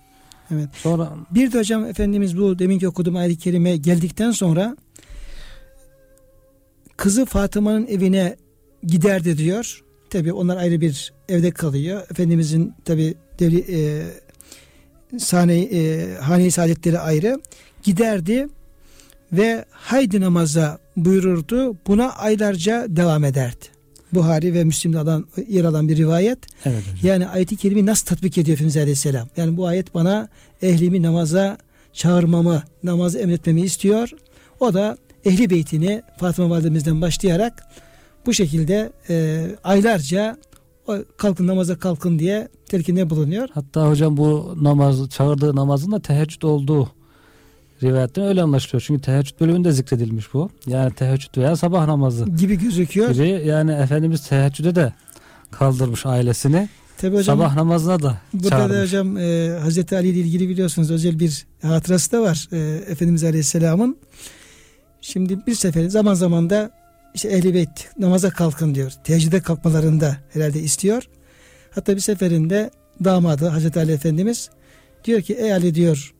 [0.51, 0.69] Evet.
[0.73, 4.77] Sonra Bir de hocam Efendimiz bu deminki okuduğum ayet-i kerime geldikten sonra
[6.97, 8.35] kızı Fatıma'nın evine
[8.83, 9.83] giderdi diyor.
[10.09, 12.01] Tabi onlar ayrı bir evde kalıyor.
[12.11, 14.03] Efendimizin tabi devli, e,
[15.17, 17.41] sahne, e, hane-i saadetleri ayrı.
[17.83, 18.47] Giderdi
[19.33, 21.75] ve haydi namaza buyururdu.
[21.87, 23.65] Buna aylarca devam ederdi.
[24.13, 26.39] Buhari ve Müslim'de alan, yer alan bir rivayet.
[26.65, 26.95] evet hocam.
[27.03, 29.27] Yani ayeti kerimeyi nasıl tatbik ediyor Efendimiz Aleyhisselam?
[29.37, 30.29] Yani bu ayet bana
[30.61, 31.57] ehlimi namaza
[31.93, 34.09] çağırmamı, namazı emretmemi istiyor.
[34.59, 37.63] O da ehli beytini Fatıma validemizden başlayarak
[38.25, 40.37] bu şekilde e, aylarca
[41.17, 43.49] kalkın namaza kalkın diye telkinde bulunuyor.
[43.53, 46.89] Hatta hocam bu namaz çağırdığı namazın da teheccüd olduğu
[47.83, 48.83] rivayetten öyle anlaşılıyor.
[48.87, 50.49] Çünkü teheccüd bölümünde zikredilmiş bu.
[50.67, 53.11] Yani teheccüd veya sabah namazı gibi gözüküyor.
[53.11, 53.27] gibi.
[53.27, 54.93] Yani Efendimiz teheccüde de
[55.51, 56.69] kaldırmış ailesini.
[56.97, 58.77] Tabi hocam sabah namazına da burada çağırmış.
[58.77, 62.57] da hocam e, Hazreti Ali ile ilgili biliyorsunuz özel bir hatırası da var e,
[62.91, 63.97] Efendimiz Aleyhisselam'ın.
[65.01, 66.71] Şimdi bir sefer zaman zaman da
[67.13, 68.91] işte ehli beyt namaza kalkın diyor.
[69.03, 71.03] Teheccüde kalkmalarında herhalde istiyor.
[71.71, 72.71] Hatta bir seferinde
[73.03, 74.49] damadı Hazreti Ali Efendimiz
[75.05, 76.13] diyor ki ey Ali diyor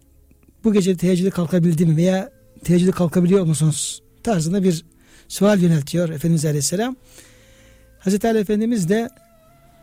[0.64, 2.32] bu gece teheccüde kalkabildi mi veya
[2.64, 4.02] teheccüde kalkabiliyor musunuz?
[4.24, 4.86] Tarzında bir
[5.28, 6.96] sual yöneltiyor Efendimiz Aleyhisselam.
[8.00, 9.10] Hazreti Ali Efendimiz de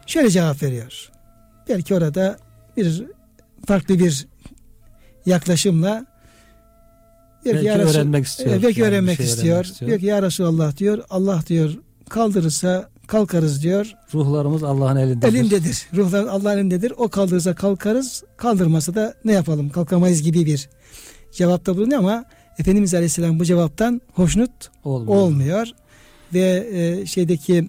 [0.06, 1.10] şöyle cevap veriyor.
[1.68, 2.38] Belki orada
[2.76, 3.04] bir
[3.66, 4.26] farklı bir
[5.26, 6.06] yaklaşımla
[7.44, 8.50] belki "Ya Resul- öğrenmek istiyor.
[8.50, 9.66] Evet, belki Yani bir öğrenmek şey istiyor.
[9.86, 11.74] Diyor ki ya Resulallah diyor Allah diyor
[12.08, 13.92] kaldırırsa kalkarız diyor.
[14.14, 15.28] Ruhlarımız Allah'ın elindedir.
[15.28, 15.86] Elindedir.
[15.96, 16.92] Ruhlar Allah'ın elindedir.
[16.96, 18.22] O kaldırırsa kalkarız.
[18.36, 20.68] Kaldırmasa da ne yapalım kalkamayız gibi bir
[21.32, 22.24] cevapta bulunuyor ama
[22.58, 24.50] Efendimiz Aleyhisselam bu cevaptan hoşnut
[24.84, 25.20] Olmuyor.
[25.22, 25.66] olmuyor.
[26.34, 27.68] Ve e, şeydeki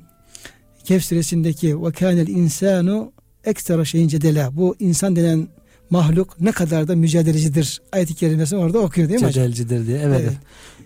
[0.84, 3.12] Kehf suresindeki ve kânel insanu
[3.44, 4.56] ekstra şeyin cedela.
[4.58, 5.48] Bu insan denen
[5.90, 7.82] mahluk ne kadar da mücadelecidir.
[7.92, 9.44] Ayet-i kerimesini orada okuyor değil mi hocam?
[9.44, 10.00] Cedelcidir diye.
[10.00, 10.22] Evet.
[10.24, 10.38] Evet.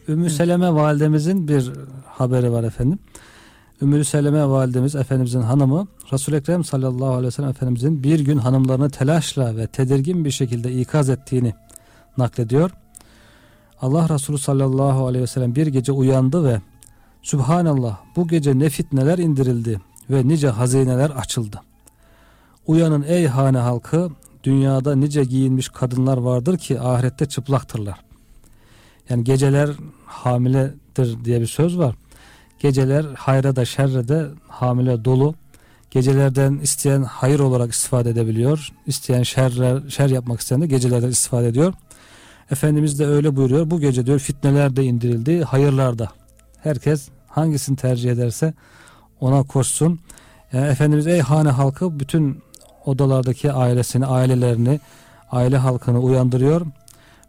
[0.07, 1.71] Ümmü Seleme validemizin bir
[2.05, 2.99] haberi var efendim.
[3.81, 8.89] Ümmü Seleme validemiz Efendimizin hanımı Resul-i Ekrem sallallahu aleyhi ve sellem Efendimizin bir gün hanımlarını
[8.89, 11.53] telaşla ve tedirgin bir şekilde ikaz ettiğini
[12.17, 12.71] naklediyor.
[13.81, 16.61] Allah Resulü sallallahu aleyhi ve sellem bir gece uyandı ve
[17.21, 21.61] Subhanallah bu gece ne fitneler indirildi ve nice hazineler açıldı.
[22.67, 24.09] Uyanın ey hane halkı
[24.43, 27.99] dünyada nice giyinmiş kadınlar vardır ki ahirette çıplaktırlar.
[29.09, 29.69] Yani geceler
[30.05, 31.95] hamiledir diye bir söz var.
[32.59, 35.35] Geceler hayra da şerre de hamile dolu.
[35.91, 38.69] Gecelerden isteyen hayır olarak istifade edebiliyor.
[38.87, 41.73] İsteyen şerler, şer yapmak isteyen de gecelerden istifade ediyor.
[42.51, 43.71] Efendimiz de öyle buyuruyor.
[43.71, 46.09] Bu gece diyor fitneler de indirildi, hayırlar da.
[46.63, 48.53] Herkes hangisini tercih ederse
[49.19, 49.99] ona koşsun.
[50.53, 52.41] Yani Efendimiz ey hane halkı bütün
[52.85, 54.79] odalardaki ailesini, ailelerini,
[55.31, 56.65] aile halkını uyandırıyor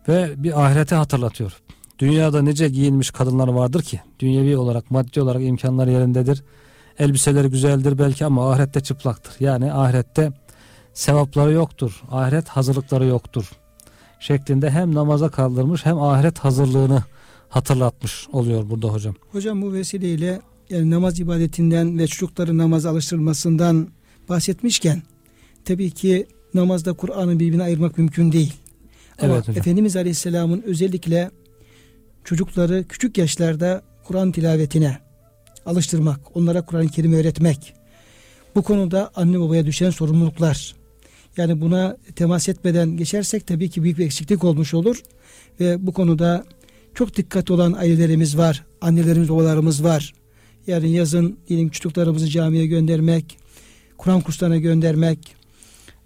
[0.08, 1.52] ve bir ahirete hatırlatıyor.
[1.98, 6.42] Dünyada nice giyinmiş kadınlar vardır ki dünyevi olarak, maddi olarak imkanlar yerindedir.
[6.98, 9.34] Elbiseleri güzeldir belki ama ahirette çıplaktır.
[9.40, 10.32] Yani ahirette
[10.94, 12.02] sevapları yoktur.
[12.10, 13.50] Ahiret hazırlıkları yoktur.
[14.20, 17.02] Şeklinde hem namaza kaldırmış hem ahiret hazırlığını
[17.48, 19.14] hatırlatmış oluyor burada hocam.
[19.32, 20.40] Hocam bu vesileyle
[20.70, 23.88] yani namaz ibadetinden ve çocukların namaz alıştırılmasından
[24.28, 25.02] bahsetmişken
[25.64, 28.52] tabii ki namazda Kur'an'ı birbirine ayırmak mümkün değil.
[29.18, 29.60] Ama Evet hocam.
[29.60, 31.30] Efendimiz Aleyhisselam'ın özellikle
[32.24, 34.98] çocukları küçük yaşlarda Kur'an tilavetine
[35.66, 37.74] alıştırmak, onlara Kur'an-ı Kerim öğretmek.
[38.54, 40.74] Bu konuda anne babaya düşen sorumluluklar.
[41.36, 45.02] Yani buna temas etmeden geçersek tabii ki büyük bir eksiklik olmuş olur.
[45.60, 46.44] Ve bu konuda
[46.94, 48.64] çok dikkat olan ailelerimiz var.
[48.80, 50.14] Annelerimiz, babalarımız var.
[50.66, 53.38] Yani yazın diyelim çocuklarımızı camiye göndermek,
[53.98, 55.36] Kur'an kurslarına göndermek,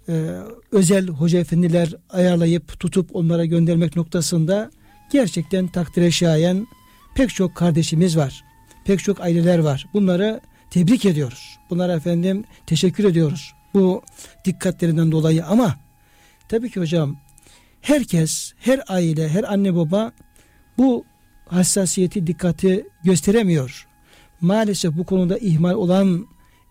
[0.09, 0.35] e,
[0.71, 4.71] özel hoca efendiler ayarlayıp tutup onlara göndermek noktasında
[5.11, 6.67] gerçekten takdire şayan
[7.15, 8.43] pek çok kardeşimiz var.
[8.85, 9.85] Pek çok aileler var.
[9.93, 11.57] Bunları tebrik ediyoruz.
[11.69, 13.53] Bunlara efendim teşekkür ediyoruz.
[13.73, 14.01] Bu
[14.45, 15.75] dikkatlerinden dolayı ama
[16.49, 17.17] tabii ki hocam
[17.81, 20.11] herkes, her aile, her anne baba
[20.77, 21.05] bu
[21.45, 23.87] hassasiyeti, dikkati gösteremiyor.
[24.41, 26.27] Maalesef bu konuda ihmal olan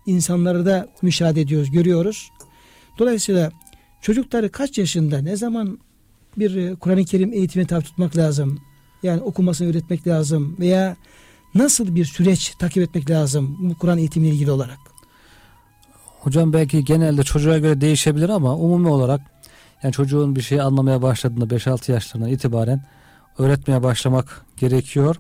[0.07, 2.29] insanları da müşahede ediyoruz, görüyoruz.
[2.99, 3.51] Dolayısıyla
[4.01, 5.79] çocukları kaç yaşında, ne zaman
[6.37, 8.61] bir e, Kur'an-ı Kerim eğitimine tabi tutmak lazım?
[9.03, 10.97] Yani okumasını öğretmek lazım veya
[11.55, 14.79] nasıl bir süreç takip etmek lazım bu Kur'an eğitimiyle ilgili olarak?
[16.21, 19.21] Hocam belki genelde çocuğa göre değişebilir ama umumi olarak
[19.83, 22.85] yani çocuğun bir şeyi anlamaya başladığında 5-6 yaşlarından itibaren
[23.39, 25.17] öğretmeye başlamak gerekiyor.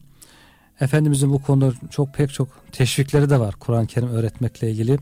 [0.80, 4.98] Efendimizin bu konuda çok pek çok teşvikleri de var Kur'an-ı Kerim öğretmekle ilgili.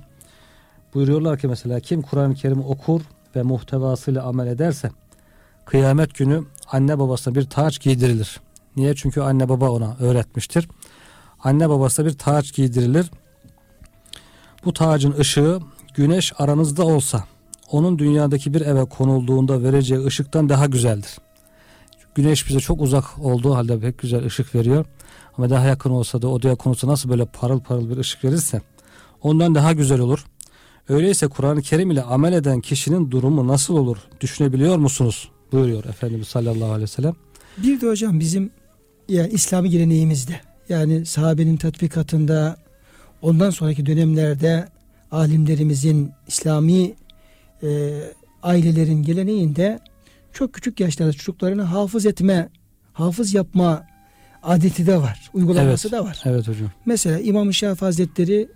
[0.97, 3.01] Buyuruyorlar ki mesela kim Kur'an-ı Kerim'i okur
[3.36, 4.90] ve muhtevasıyla amel ederse
[5.64, 8.40] kıyamet günü anne babasına bir taç giydirilir.
[8.76, 8.94] Niye?
[8.94, 10.68] Çünkü anne baba ona öğretmiştir.
[11.44, 13.11] Anne babasına bir taç giydirilir.
[14.64, 15.61] Bu tacın ışığı
[15.94, 17.24] güneş aranızda olsa
[17.70, 21.18] onun dünyadaki bir eve konulduğunda vereceği ışıktan daha güzeldir.
[22.14, 24.84] Güneş bize çok uzak olduğu halde pek güzel ışık veriyor.
[25.38, 28.61] Ama daha yakın olsa da odaya konulsa nasıl böyle parıl parıl bir ışık verirse
[29.22, 30.24] ondan daha güzel olur.
[30.89, 35.28] Öyleyse Kur'an-ı Kerim ile amel eden kişinin durumu nasıl olur düşünebiliyor musunuz?
[35.53, 37.14] Buyuruyor Efendimiz sallallahu aleyhi ve sellem.
[37.59, 38.51] Bir de hocam bizim
[39.09, 42.57] yani İslami geleneğimizde yani sahabenin tatbikatında
[43.22, 44.68] ondan sonraki dönemlerde
[45.11, 46.95] alimlerimizin İslami
[47.62, 48.01] e,
[48.43, 49.80] ailelerin geleneğinde
[50.32, 52.49] çok küçük yaşlarda çocuklarını hafız etme,
[52.93, 53.84] hafız yapma
[54.43, 55.30] adeti de var.
[55.34, 55.99] Uygulaması Evet.
[56.01, 56.20] da var.
[56.24, 56.70] Evet hocam.
[56.87, 58.49] Mesela İmam-ı Şafii Hazretleri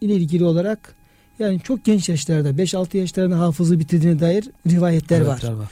[0.00, 0.94] ile ilgili olarak
[1.38, 5.24] yani çok genç yaşlarda 5-6 yaşlarında hafızı bitirdiğine dair rivayetler var.
[5.24, 5.68] Rivayetler var.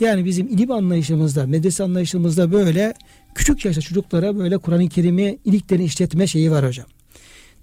[0.00, 2.94] Yani bizim ilim anlayışımızda, medrese anlayışımızda böyle
[3.34, 6.86] küçük yaşta çocuklara böyle Kur'an-ı Kerim'i iliklerini işletme şeyi var hocam.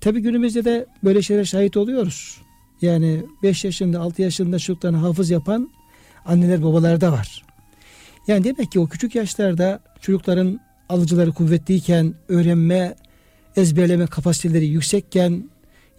[0.01, 2.37] Tabi günümüzde de böyle şeylere şahit oluyoruz.
[2.81, 5.69] Yani 5 yaşında 6 yaşında çocuklarını hafız yapan
[6.25, 7.43] anneler babalar da var.
[8.27, 12.95] Yani demek ki o küçük yaşlarda çocukların alıcıları kuvvetliyken öğrenme,
[13.55, 15.49] ezberleme kapasiteleri yüksekken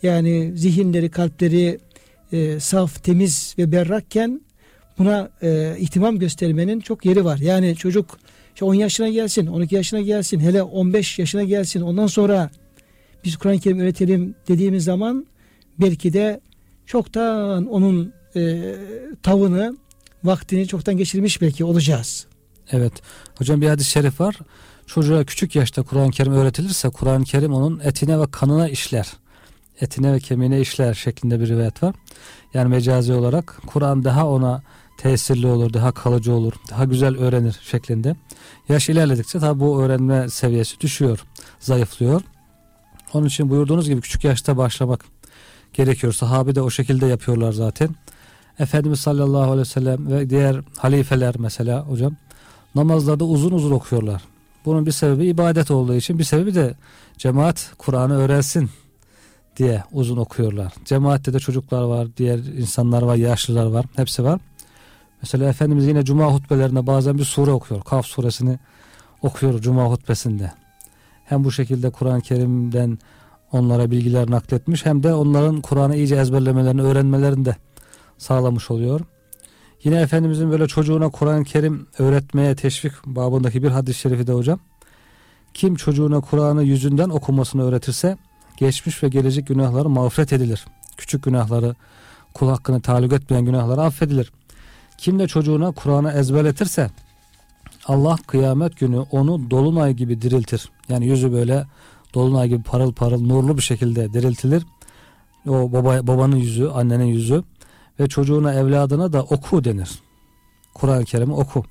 [0.04, 1.78] yani zihinleri, kalpleri
[2.32, 4.40] e, saf, temiz ve berrakken
[4.98, 7.38] buna e, ihtimam göstermenin çok yeri var.
[7.38, 8.18] Yani çocuk
[8.54, 11.80] işte 10 yaşına gelsin, 12 yaşına gelsin, hele 15 yaşına gelsin.
[11.80, 12.50] Ondan sonra
[13.24, 15.26] biz Kur'an-ı Kerim öğretelim dediğimiz zaman
[15.80, 16.40] belki de
[16.86, 18.74] çoktan onun e,
[19.22, 19.76] tavını,
[20.24, 22.26] vaktini çoktan geçirmiş belki olacağız.
[22.72, 22.92] Evet.
[23.38, 24.38] Hocam bir hadis-i şerif var.
[24.86, 29.12] Çocuğa küçük yaşta Kur'an-ı Kerim öğretilirse Kur'an-ı Kerim onun etine ve kanına işler.
[29.80, 31.94] Etine ve kemiğine işler şeklinde bir rivayet var.
[32.54, 34.62] Yani mecazi olarak Kur'an daha ona
[34.98, 38.16] tesirli olur, daha kalıcı olur, daha güzel öğrenir şeklinde.
[38.68, 41.24] Yaş ilerledikçe tabi bu öğrenme seviyesi düşüyor,
[41.60, 42.20] zayıflıyor.
[43.12, 45.04] Onun için buyurduğunuz gibi küçük yaşta başlamak
[45.72, 46.12] gerekiyor.
[46.12, 47.88] Sahabi de o şekilde yapıyorlar zaten.
[48.58, 52.16] Efendimiz sallallahu aleyhi ve sellem ve diğer halifeler mesela hocam
[52.74, 54.22] namazlarda uzun uzun okuyorlar.
[54.64, 56.74] Bunun bir sebebi ibadet olduğu için bir sebebi de
[57.18, 58.70] cemaat Kur'an'ı öğrensin
[59.56, 60.72] diye uzun okuyorlar.
[60.84, 64.40] Cemaatte de çocuklar var, diğer insanlar var, yaşlılar var, hepsi var.
[65.22, 67.82] Mesela Efendimiz yine cuma hutbelerinde bazen bir sure okuyor.
[67.82, 68.58] Kaf suresini
[69.22, 70.52] okuyor cuma hutbesinde.
[71.24, 72.98] Hem bu şekilde Kur'an-ı Kerim'den
[73.52, 77.56] onlara bilgiler nakletmiş hem de onların Kur'an'ı iyice ezberlemelerini, öğrenmelerini de
[78.18, 79.00] sağlamış oluyor.
[79.84, 84.58] Yine Efendimizin böyle çocuğuna Kur'an-ı Kerim öğretmeye teşvik babındaki bir hadis-i şerifi de hocam.
[85.54, 88.18] Kim çocuğuna Kur'an'ı yüzünden okumasını öğretirse
[88.56, 90.64] geçmiş ve gelecek günahları mağfiret edilir.
[90.96, 91.74] Küçük günahları,
[92.34, 94.32] kul hakkını taluk etmeyen günahları affedilir.
[94.98, 96.90] Kim de çocuğuna Kur'an'ı ezberletirse
[97.86, 100.68] Allah kıyamet günü onu dolunay gibi diriltir.
[100.88, 101.66] Yani yüzü böyle
[102.14, 104.66] dolunay gibi parıl parıl nurlu bir şekilde diriltilir.
[105.48, 107.42] O baba, babanın yüzü, annenin yüzü
[108.00, 109.90] ve çocuğuna evladına da oku denir.
[110.74, 111.64] Kur'an-ı Kerim'i oku.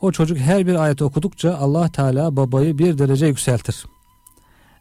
[0.00, 3.84] O çocuk her bir ayet okudukça Allah Teala babayı bir derece yükseltir.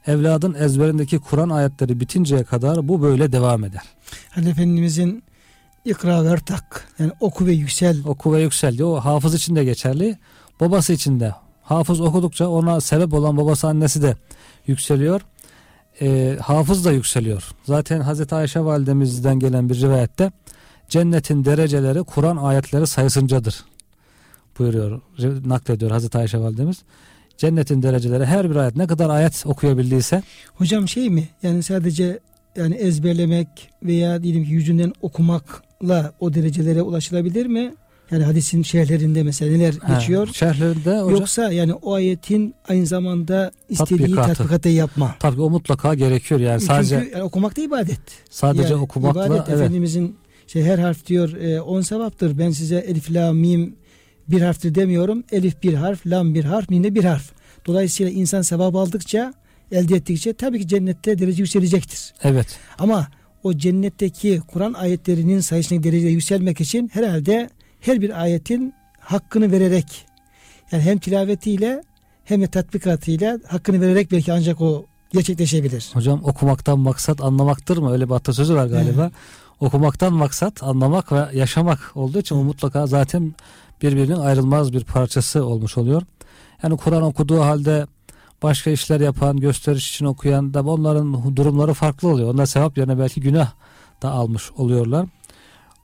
[0.08, 3.82] Evladın ezberindeki Kur'an ayetleri bitinceye kadar bu böyle devam eder.
[4.30, 5.24] Hani Efendimizin
[5.86, 8.06] ikra ver tak yani oku ve yüksel.
[8.06, 8.90] Oku ve yüksel diyor.
[8.90, 10.18] O hafız için de geçerli.
[10.60, 11.36] Babası için de.
[11.64, 14.16] Hafız okudukça ona sebep olan babası annesi de
[14.68, 15.22] yükseliyor.
[16.02, 17.52] E, hafız da yükseliyor.
[17.66, 20.32] Zaten Hazreti Ayşe validemizden gelen bir rivayette
[20.90, 23.64] cennetin dereceleri Kur'an ayetleri sayısıncadır
[24.60, 25.02] buyuruyor,
[25.46, 26.84] naklediyor Hazreti Ayşe validemiz.
[27.38, 30.24] Cennetin dereceleri her bir ayet ne kadar ayet okuyabildiyse.
[30.56, 32.20] Hocam şey mi yani sadece
[32.56, 33.48] yani ezberlemek
[33.84, 37.74] veya diyelim ki yüzünden okumakla o derecelere ulaşılabilir mi?
[38.12, 40.28] Yani hadisin şerhlerinde mesela neler ha, geçiyor?
[40.34, 41.10] Şerhlerinde hocam.
[41.10, 45.16] Yoksa yani o ayetin aynı zamanda istediği tatbikatı, tatbikatı yapma.
[45.20, 46.96] Tabii o mutlaka gerekiyor yani Çünkü sadece.
[46.96, 48.00] yani okumak da ibadet.
[48.30, 49.62] Sadece yani okumakla ibadet, evet.
[49.62, 50.16] Efendimizin
[50.48, 52.38] şey her harf diyor e, on sevaptır.
[52.38, 53.76] Ben size elif la mim
[54.28, 55.24] bir harftir demiyorum.
[55.32, 57.32] Elif bir harf, lam bir harf, mim de bir harf.
[57.66, 59.34] Dolayısıyla insan sevap aldıkça
[59.72, 62.14] elde ettikçe tabii ki cennette derece yükselecektir.
[62.24, 62.60] Evet.
[62.80, 63.08] Ama
[63.44, 67.50] o cennetteki Kur'an ayetlerinin sayısına derece yükselmek için herhalde
[67.80, 70.06] her bir ayetin hakkını vererek
[70.72, 71.84] yani hem tilavetiyle
[72.24, 75.90] hem de tatbikatıyla hakkını vererek belki ancak o gerçekleşebilir.
[75.94, 77.92] Hocam okumaktan maksat anlamaktır mı?
[77.92, 79.02] Öyle bir atasözü var galiba.
[79.04, 79.14] Evet.
[79.60, 83.36] Okumaktan maksat anlamak ve yaşamak olduğu için o mutlaka zaten
[83.84, 86.02] birbirinin ayrılmaz bir parçası olmuş oluyor.
[86.64, 87.86] Yani Kur'an okuduğu halde
[88.44, 92.34] başka işler yapan, gösteriş için okuyan da onların durumları farklı oluyor.
[92.34, 93.52] Onlar sevap yerine belki günah
[94.02, 95.06] da almış oluyorlar.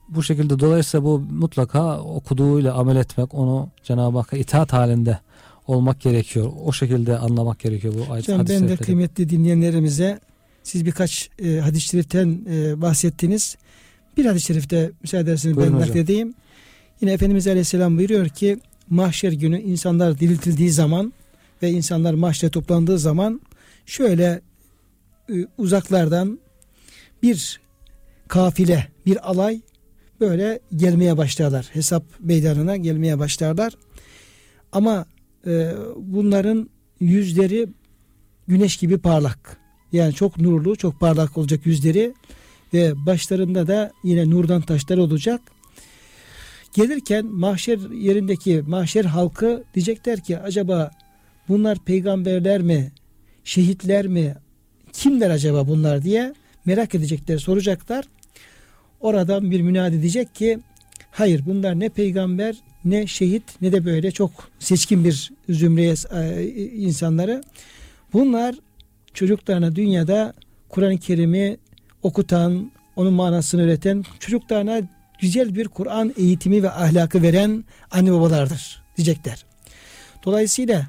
[0.08, 5.18] Bu şekilde dolayısıyla bu mutlaka okuduğuyla amel etmek, onu Cenab-ı Hakk'a itaat halinde
[5.66, 6.52] olmak gerekiyor.
[6.64, 10.20] O şekilde anlamak gerekiyor bu ayet Hocam ben de kıymetli dinleyenlerimize
[10.62, 13.56] siz birkaç e, hadis-i şeriften e, bahsettiniz.
[14.16, 16.34] Bir hadis-i şerifte müsaade ederseniz ben nakledeyim.
[17.00, 18.58] Yine Efendimiz Aleyhisselam buyuruyor ki
[18.90, 21.12] mahşer günü insanlar diriltildiği zaman
[21.62, 23.40] ve insanlar mahşere toplandığı zaman
[23.86, 24.40] şöyle
[25.30, 26.40] e, uzaklardan
[27.22, 27.60] bir
[28.28, 29.60] kafile, bir alay
[30.20, 31.66] böyle gelmeye başlarlar.
[31.72, 33.72] Hesap meydanına gelmeye başlarlar.
[34.72, 35.06] Ama
[35.46, 36.70] e, bunların
[37.00, 37.68] yüzleri
[38.48, 39.56] güneş gibi parlak.
[39.92, 42.14] Yani çok nurlu, çok parlak olacak yüzleri
[42.74, 45.40] ve başlarında da yine nurdan taşlar olacak.
[46.74, 50.90] Gelirken mahşer yerindeki mahşer halkı diyecekler ki acaba
[51.48, 52.92] bunlar peygamberler mi,
[53.44, 54.34] şehitler mi,
[54.92, 58.04] kimler acaba bunlar diye merak edecekler, soracaklar.
[59.00, 60.58] Oradan bir münadi diyecek ki
[61.10, 65.94] hayır bunlar ne peygamber ne şehit ne de böyle çok seçkin bir zümreye
[66.76, 67.42] insanları.
[68.12, 68.54] Bunlar
[69.14, 70.34] çocuklarına dünyada
[70.68, 71.56] Kur'an-ı Kerim'i
[72.02, 74.80] okutan, onun manasını öğreten, çocuklarına
[75.20, 79.44] güzel bir Kur'an eğitimi ve ahlakı veren anne babalardır diyecekler.
[80.24, 80.86] Dolayısıyla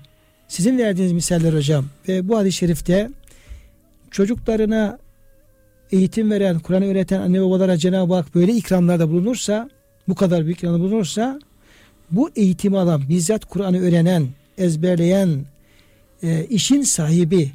[0.47, 3.09] sizin verdiğiniz misaller hocam ve bu hadis-i şerifte
[4.11, 4.97] çocuklarına
[5.91, 9.69] eğitim veren, Kur'an öğreten anne babalara Cenab-ı Hak böyle ikramlarda bulunursa,
[10.07, 11.39] bu kadar büyük ikramda bulunursa,
[12.11, 14.27] bu eğitimi alan, bizzat Kur'an'ı öğrenen,
[14.57, 15.45] ezberleyen,
[16.23, 17.51] e, işin sahibi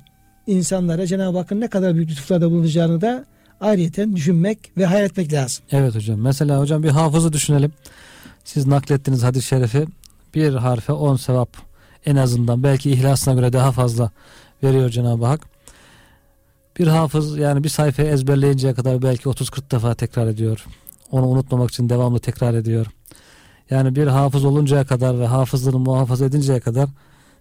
[0.47, 3.25] insanlara Cenab-ı Hakk'ın ne kadar büyük lütuflarda bulunacağını da
[3.61, 5.65] ayrıyeten düşünmek ve hayal etmek lazım.
[5.73, 6.21] Evet hocam.
[6.21, 7.73] Mesela hocam bir hafızı düşünelim.
[8.45, 9.87] Siz naklettiğiniz hadis-i şerifi
[10.35, 11.57] bir harfe on sevap
[12.07, 14.11] en azından belki ihlasına göre daha fazla
[14.63, 15.41] veriyor Cenab-ı Hak.
[16.79, 20.65] Bir hafız yani bir sayfayı ezberleyinceye kadar belki 30-40 defa tekrar ediyor.
[21.11, 22.87] Onu unutmamak için devamlı tekrar ediyor.
[23.71, 26.89] Yani bir hafız oluncaya kadar ve hafızlığını muhafaza edinceye kadar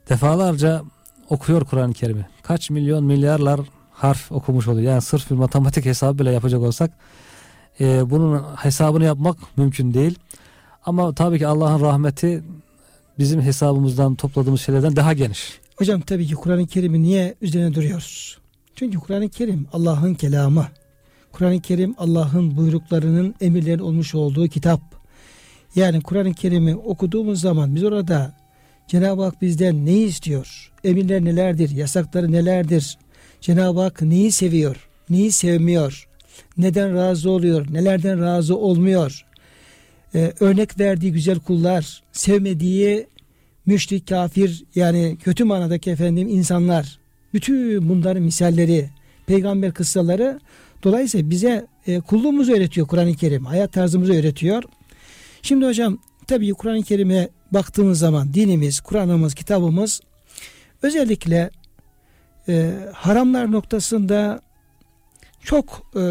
[0.09, 0.83] defalarca
[1.29, 2.25] okuyor Kur'an-ı Kerim'i.
[2.43, 3.59] Kaç milyon milyarlar
[3.95, 4.91] harf okumuş oluyor.
[4.91, 6.91] Yani sırf bir matematik hesabı bile yapacak olsak
[7.79, 10.19] e, bunun hesabını yapmak mümkün değil.
[10.85, 12.43] Ama tabii ki Allah'ın rahmeti
[13.19, 15.59] bizim hesabımızdan topladığımız şeylerden daha geniş.
[15.75, 18.37] Hocam tabii ki Kur'an-ı Kerim'i niye üzerine duruyoruz?
[18.75, 20.67] Çünkü Kur'an-ı Kerim Allah'ın kelamı.
[21.31, 24.81] Kur'an-ı Kerim Allah'ın buyruklarının emirlerin olmuş olduğu kitap.
[25.75, 28.33] Yani Kur'an-ı Kerim'i okuduğumuz zaman biz orada
[28.87, 30.71] Cenab-ı Hak bizden neyi istiyor?
[30.83, 31.69] Emirler nelerdir?
[31.69, 32.97] Yasakları nelerdir?
[33.45, 34.87] Cenab-ı Hak neyi seviyor?
[35.09, 36.07] Neyi sevmiyor?
[36.57, 37.65] Neden razı oluyor?
[37.73, 39.25] Nelerden razı olmuyor?
[40.15, 43.07] Ee, örnek verdiği güzel kullar, sevmediği
[43.65, 46.99] müşrik, kafir yani kötü manadaki efendim insanlar.
[47.33, 48.89] Bütün bunların misalleri,
[49.27, 50.39] peygamber kıssaları
[50.83, 53.45] dolayısıyla bize e, kulluğumuzu öğretiyor Kur'an-ı Kerim.
[53.45, 54.63] Hayat tarzımızı öğretiyor.
[55.41, 60.01] Şimdi hocam tabii Kur'an-ı Kerim'e baktığımız zaman dinimiz, Kur'an'ımız, kitabımız
[60.81, 61.51] özellikle
[62.49, 64.41] e, haramlar noktasında
[65.41, 66.01] çok e,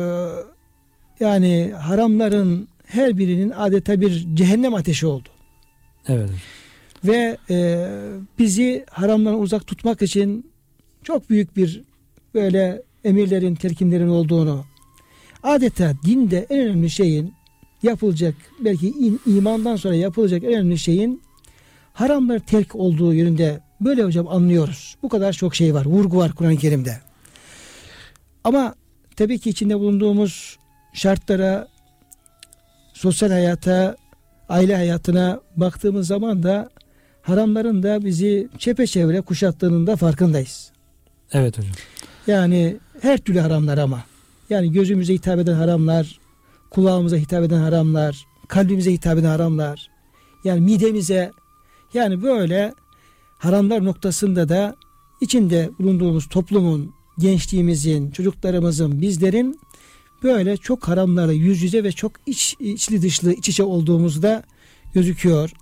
[1.21, 5.29] yani haramların her birinin adeta bir cehennem ateşi oldu.
[6.09, 6.31] Evet.
[7.05, 7.89] Ve e,
[8.39, 10.51] bizi haramdan uzak tutmak için
[11.03, 11.83] çok büyük bir
[12.35, 14.65] böyle emirlerin, telkinlerin olduğunu
[15.43, 17.35] adeta dinde en önemli şeyin
[17.83, 18.95] yapılacak belki
[19.27, 21.23] imandan sonra yapılacak en önemli şeyin
[21.93, 24.97] haramlar terk olduğu yönünde böyle hocam anlıyoruz.
[25.03, 25.85] Bu kadar çok şey var.
[25.85, 27.01] Vurgu var Kur'an-ı Kerim'de.
[28.45, 28.75] Ama
[29.17, 30.59] tabii ki içinde bulunduğumuz
[30.93, 31.69] şartlara,
[32.93, 33.97] sosyal hayata,
[34.49, 36.71] aile hayatına baktığımız zaman da
[37.23, 40.73] haramların da bizi çepeçevre kuşattığının da farkındayız.
[41.33, 41.73] Evet hocam.
[42.27, 44.05] Yani her türlü haramlar ama.
[44.51, 46.21] Yani gözümüze hitap eden haramlar,
[46.71, 49.91] kulağımıza hitap eden haramlar, kalbimize hitap eden haramlar.
[50.45, 51.31] Yani midemize
[51.95, 52.75] yani böyle
[53.45, 54.77] haramlar noktasında da
[55.21, 59.61] içinde bulunduğumuz toplumun, gençliğimizin, çocuklarımızın, bizlerin
[60.23, 64.43] böyle çok haramlarla yüz yüze ve çok iç, içli dışlı iç içe olduğumuzda
[64.95, 65.53] gözüküyor.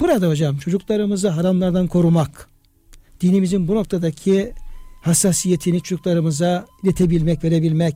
[0.00, 2.48] Burada hocam çocuklarımızı haramlardan korumak,
[3.20, 4.52] dinimizin bu noktadaki
[5.02, 7.94] hassasiyetini çocuklarımıza iletebilmek, verebilmek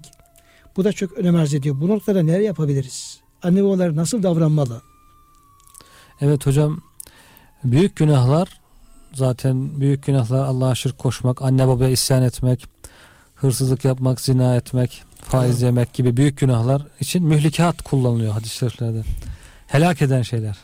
[0.76, 1.80] bu da çok önem arz ediyor.
[1.80, 3.20] Bu noktada neler yapabiliriz?
[3.42, 4.82] Anne babalar nasıl davranmalı?
[6.20, 6.82] Evet hocam
[7.64, 8.57] büyük günahlar
[9.14, 12.66] zaten büyük günahlar Allah'a şirk koşmak, anne babaya isyan etmek,
[13.34, 19.02] hırsızlık yapmak, zina etmek, faiz yemek gibi büyük günahlar için mühlikat kullanılıyor hadis-i şeriflerde.
[19.66, 20.56] Helak eden şeyler.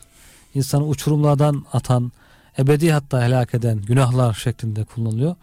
[0.55, 2.13] İnsanı uçurumlardan atan,
[2.59, 5.37] ebedi hatta helak eden günahlar şeklinde kullanılıyor.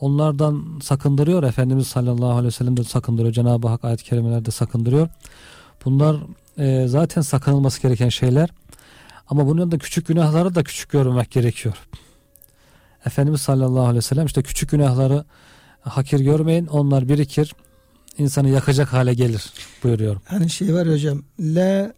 [0.00, 1.42] Onlardan sakındırıyor.
[1.42, 3.32] Efendimiz sallallahu aleyhi ve sellem de sakındırıyor.
[3.32, 5.08] Cenab-ı Hak ayet-i kerimelerde sakındırıyor.
[5.84, 6.16] Bunlar
[6.58, 8.50] e, zaten sakınılması gereken şeyler.
[9.28, 11.74] Ama bunun yanında küçük günahları da küçük görmek gerekiyor.
[13.06, 15.24] Efendimiz sallallahu aleyhi ve sellem işte küçük günahları
[15.80, 16.66] hakir görmeyin.
[16.66, 17.54] Onlar birikir.
[18.18, 19.52] insanı yakacak hale gelir
[19.84, 20.16] buyuruyor.
[20.24, 21.22] Hani şey var hocam.
[21.40, 21.92] La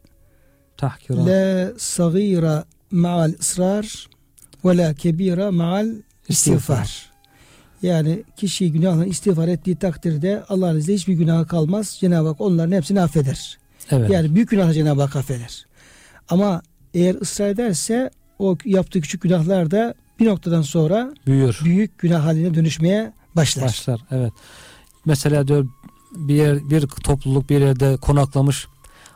[0.76, 1.26] tahkira.
[1.26, 4.09] La sagira ma'al ısrar
[4.64, 5.88] ve la kebira ma'al
[6.28, 7.11] istiğfar.
[7.82, 11.96] Yani kişi günahla istiğfar ettiği takdirde Allah'ın izniyle hiçbir günahı kalmaz.
[12.01, 13.59] Cenab-ı Hak onların hepsini affeder.
[13.90, 14.11] Evet.
[14.11, 15.66] Yani büyük günahı Cenab-ı Hak affeder.
[16.28, 16.62] Ama
[16.94, 21.61] eğer ısrar ederse o yaptığı küçük günahlar da bir noktadan sonra büyür.
[21.64, 23.64] Büyük günah haline dönüşmeye başlar.
[23.64, 24.33] Başlar evet.
[25.05, 25.68] Mesela diyor
[26.12, 28.66] bir yer bir topluluk bir yerde konaklamış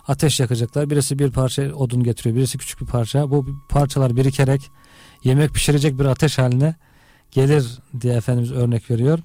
[0.09, 0.91] ateş yakacaklar.
[0.91, 2.37] Birisi bir parça odun getiriyor.
[2.37, 3.31] Birisi küçük bir parça.
[3.31, 4.71] Bu parçalar birikerek
[5.25, 6.75] yemek pişirecek bir ateş haline
[7.31, 9.19] gelir diye Efendimiz örnek veriyor.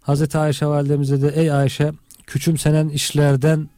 [0.00, 1.92] Hazreti Ayşe validemize de ey Ayşe
[2.26, 3.70] küçümsenen işlerden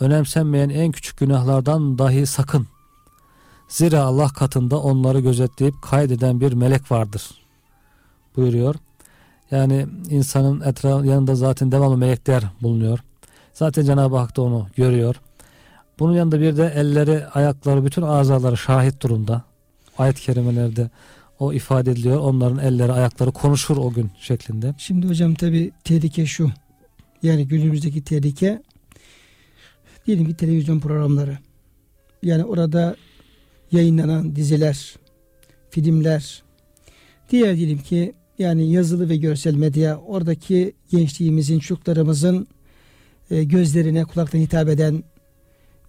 [0.00, 2.66] önemsenmeyen en küçük günahlardan dahi sakın.
[3.70, 7.30] Zira Allah katında onları gözetleyip kaydeden bir melek vardır
[8.36, 8.74] buyuruyor.
[9.50, 12.98] Yani insanın etrafı yanında zaten devamlı melekler bulunuyor.
[13.52, 15.16] Zaten Cenab-ı Hak da onu görüyor.
[15.98, 19.42] Bunun yanında bir de elleri, ayakları, bütün azaları şahit durumda.
[19.98, 20.90] Ayet-i kerimelerde
[21.38, 22.20] o ifade ediliyor.
[22.20, 24.74] Onların elleri, ayakları konuşur o gün şeklinde.
[24.78, 26.50] Şimdi hocam tabi tehlike şu.
[27.22, 28.62] Yani günümüzdeki tehlike
[30.06, 31.38] diyelim ki televizyon programları.
[32.22, 32.96] Yani orada
[33.72, 34.96] yayınlanan diziler,
[35.70, 36.42] filmler,
[37.30, 42.46] diğer diyelim ki yani yazılı ve görsel medya oradaki gençliğimizin, çocuklarımızın
[43.30, 45.04] e, gözlerine, kulaktan hitap eden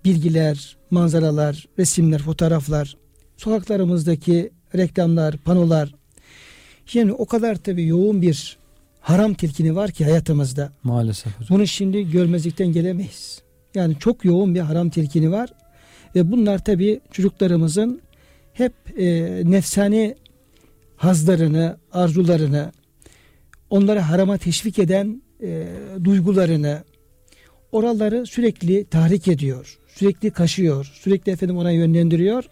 [0.06, 2.98] bilgiler, manzaralar, resimler, fotoğraflar,
[3.38, 5.96] sokaklarımızdaki reklamlar, panolar.
[6.94, 8.58] Yani o kadar tabii yoğun bir
[9.02, 10.72] haram tilkini var ki hayatımızda.
[10.84, 11.40] Maalesef.
[11.40, 11.58] Hocam.
[11.58, 13.42] Bunu şimdi görmezlikten gelemeyiz.
[13.76, 15.50] Yani çok yoğun bir haram tilkini var.
[16.16, 18.02] Ve bunlar tabi çocuklarımızın
[18.54, 19.06] hep e,
[19.52, 20.16] nefsani
[20.96, 22.72] hazlarını, arzularını,
[23.70, 25.68] onları harama teşvik eden e,
[26.04, 26.84] duygularını,
[27.72, 32.44] oraları sürekli tahrik ediyor, sürekli kaşıyor, sürekli efendim ona yönlendiriyor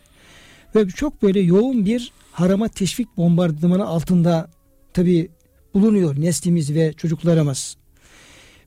[0.76, 4.49] ve çok böyle yoğun bir harama teşvik bombardımanı altında
[4.93, 5.30] tabi
[5.74, 7.78] bulunuyor neslimiz ve çocuklarımız.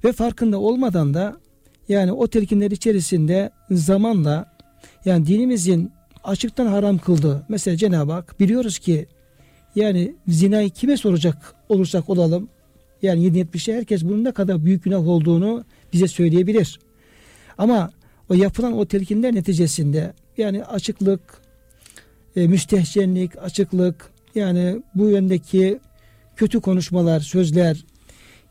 [0.04, 1.36] Ve farkında olmadan da
[1.88, 4.51] yani o telkinler içerisinde zamanla
[5.04, 5.92] yani dinimizin
[6.24, 9.06] açıktan haram kıldığı mesela Cenab-ı Hak biliyoruz ki
[9.74, 12.48] yani zinayı kime soracak olursak olalım
[13.02, 16.80] yani 770'te herkes bunun ne kadar büyük günah olduğunu bize söyleyebilir.
[17.58, 17.90] Ama
[18.28, 21.20] o yapılan o telkinler neticesinde yani açıklık,
[22.36, 25.78] e, müstehcenlik, açıklık yani bu yöndeki
[26.36, 27.84] kötü konuşmalar, sözler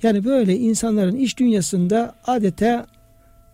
[0.03, 2.87] yani böyle insanların iş dünyasında adeta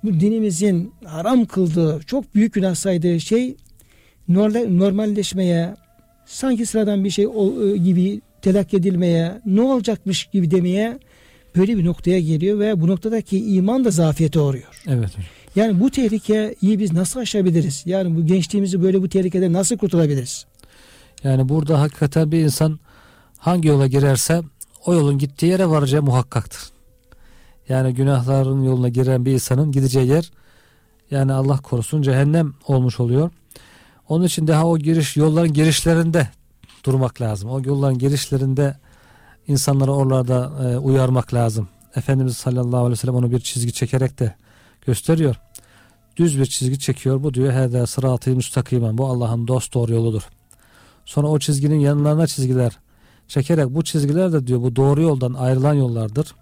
[0.04, 3.56] bu dinimizin haram kıldığı, çok büyük günah saydığı şey
[4.30, 5.76] normalleşmeye,
[6.26, 11.00] sanki sıradan bir şey e, gibi telakki edilmeye, ne olacakmış gibi demeye
[11.56, 14.82] böyle bir noktaya geliyor ve bu noktadaki iman da zafiyete uğruyor.
[14.88, 15.12] Evet.
[15.56, 17.84] Yani bu tehlikeyi biz nasıl aşabiliriz?
[17.86, 20.46] Yani bu gençliğimizi böyle bu tehlikeden nasıl kurtulabiliriz?
[21.24, 22.80] Yani burada hakikaten bir insan
[23.38, 24.42] hangi yola girerse
[24.86, 26.62] o yolun gittiği yere varacağı muhakkaktır.
[27.70, 30.32] Yani günahların yoluna giren bir insanın gideceği yer
[31.12, 33.32] yani Allah korusun cehennem olmuş oluyor.
[34.10, 36.28] Onun için daha o giriş yolların girişlerinde
[36.84, 37.50] durmak lazım.
[37.50, 38.78] O yolların girişlerinde
[39.48, 41.70] insanları oralarda e, uyarmak lazım.
[41.96, 44.36] Efendimiz sallallahu aleyhi ve sellem onu bir çizgi çekerek de
[44.86, 45.36] gösteriyor.
[46.18, 47.24] Düz bir çizgi çekiyor.
[47.24, 48.98] Bu diyor hede sıratı müstakimen.
[48.98, 50.30] Bu Allah'ın dost doğru yoludur.
[51.06, 52.78] Sonra o çizginin yanlarına çizgiler
[53.28, 56.36] çekerek bu çizgiler de diyor bu doğru yoldan ayrılan yollardır.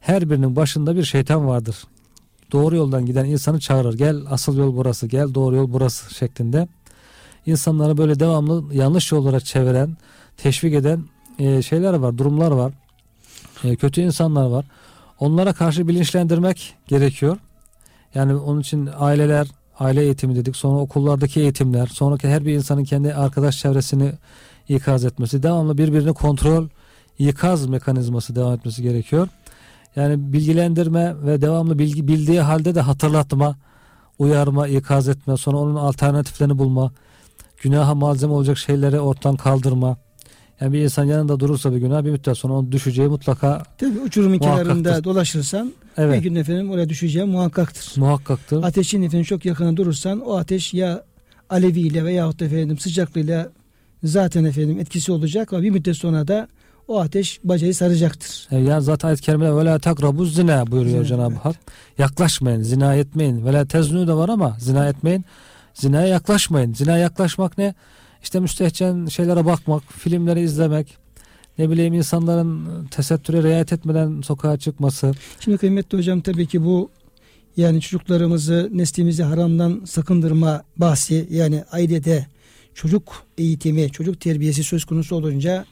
[0.00, 1.76] Her birinin başında bir şeytan vardır.
[2.52, 3.98] Doğru yoldan giden insanı çağırır.
[3.98, 6.68] Gel asıl yol burası, gel doğru yol burası şeklinde.
[7.46, 9.96] İnsanları böyle devamlı yanlış yollara çeviren,
[10.36, 11.04] teşvik eden
[11.38, 12.72] e, şeyler var, durumlar var.
[13.64, 14.64] E, kötü insanlar var.
[15.20, 17.36] Onlara karşı bilinçlendirmek gerekiyor.
[18.14, 20.56] Yani onun için aileler, aile eğitimi dedik.
[20.56, 24.12] Sonra okullardaki eğitimler, sonraki her bir insanın kendi arkadaş çevresini
[24.68, 26.68] ikaz etmesi, devamlı birbirini kontrol,
[27.18, 29.28] ikaz mekanizması devam etmesi gerekiyor.
[29.98, 33.56] Yani bilgilendirme ve devamlı bilgi bildiği halde de hatırlatma,
[34.18, 36.92] uyarma, ikaz etme, sonra onun alternatiflerini bulma,
[37.62, 39.96] günaha malzeme olacak şeyleri ortadan kaldırma.
[40.60, 44.38] Yani bir insan yanında durursa bir günah bir müddet sonra onun düşeceği mutlaka Tabii uçurumun
[44.38, 46.18] kenarında dolaşırsan evet.
[46.18, 48.00] bir gün efendim oraya düşeceği muhakkaktır.
[48.00, 48.62] Muhakkaktır.
[48.62, 51.04] Ateşin efendim çok yakına durursan o ateş ya
[51.50, 53.48] aleviyle veyahut efendim sıcaklığıyla
[54.04, 56.48] zaten efendim etkisi olacak ama bir müddet sonra da
[56.88, 58.48] o ateş bacayı saracaktır.
[58.50, 61.44] E yani zaten ayet-i kerimede ve la takrabu zina buyuruyor zina, Cenab-ı evet.
[61.44, 61.56] Hak.
[61.98, 63.46] Yaklaşmayın, zina etmeyin.
[63.46, 65.24] Ve la teznu da var ama zina etmeyin.
[65.74, 66.74] Zinaya yaklaşmayın.
[66.74, 67.74] Zina yaklaşmak ne?
[68.22, 70.96] İşte müstehcen şeylere bakmak, filmleri izlemek,
[71.58, 75.12] ne bileyim insanların tesettüre riayet etmeden sokağa çıkması.
[75.40, 76.90] Şimdi kıymetli hocam tabii ki bu
[77.56, 82.26] yani çocuklarımızı neslimizi haramdan sakındırma bahsi yani ailede
[82.74, 85.64] çocuk eğitimi, çocuk terbiyesi söz konusu olunca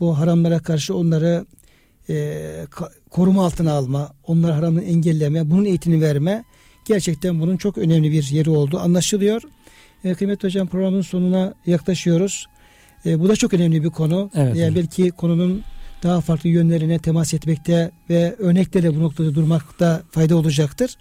[0.00, 1.46] bu haramlara karşı onları
[2.08, 2.66] e,
[3.10, 6.44] koruma altına alma, onları haramdan engelleme, bunun eğitimini verme
[6.84, 9.42] gerçekten bunun çok önemli bir yeri olduğu anlaşılıyor.
[10.04, 12.46] E, kıymetli hocam programın sonuna yaklaşıyoruz.
[13.06, 14.30] E, bu da çok önemli bir konu.
[14.34, 15.62] Evet, yani belki konunun
[16.02, 20.96] daha farklı yönlerine temas etmekte ve örneklerle bu noktada durmakta fayda olacaktır.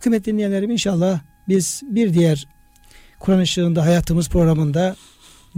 [0.00, 2.46] Kıymetli dinleyenlerim inşallah biz bir diğer
[3.18, 4.96] Kur'an ışığında hayatımız programında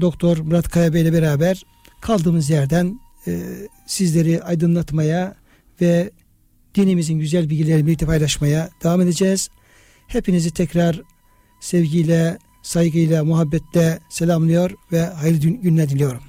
[0.00, 1.62] Doktor Murat Kaya Bey ile beraber
[2.00, 3.42] kaldığımız yerden e,
[3.86, 5.34] sizleri aydınlatmaya
[5.80, 6.10] ve
[6.74, 9.48] dinimizin güzel bilgilerini birlikte paylaşmaya devam edeceğiz.
[10.06, 11.00] Hepinizi tekrar
[11.60, 16.22] sevgiyle, saygıyla, muhabbetle selamlıyor ve hayırlı günler diliyorum.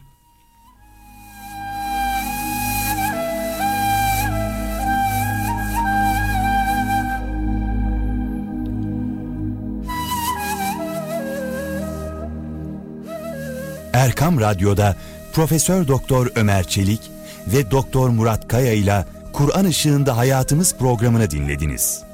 [13.94, 14.96] Erkam Radyo'da
[15.38, 17.02] Profesör Doktor Ömer Çelik
[17.48, 22.07] ve Doktor Murat Kaya ile Kur'an Işığında Hayatımız programını dinlediniz.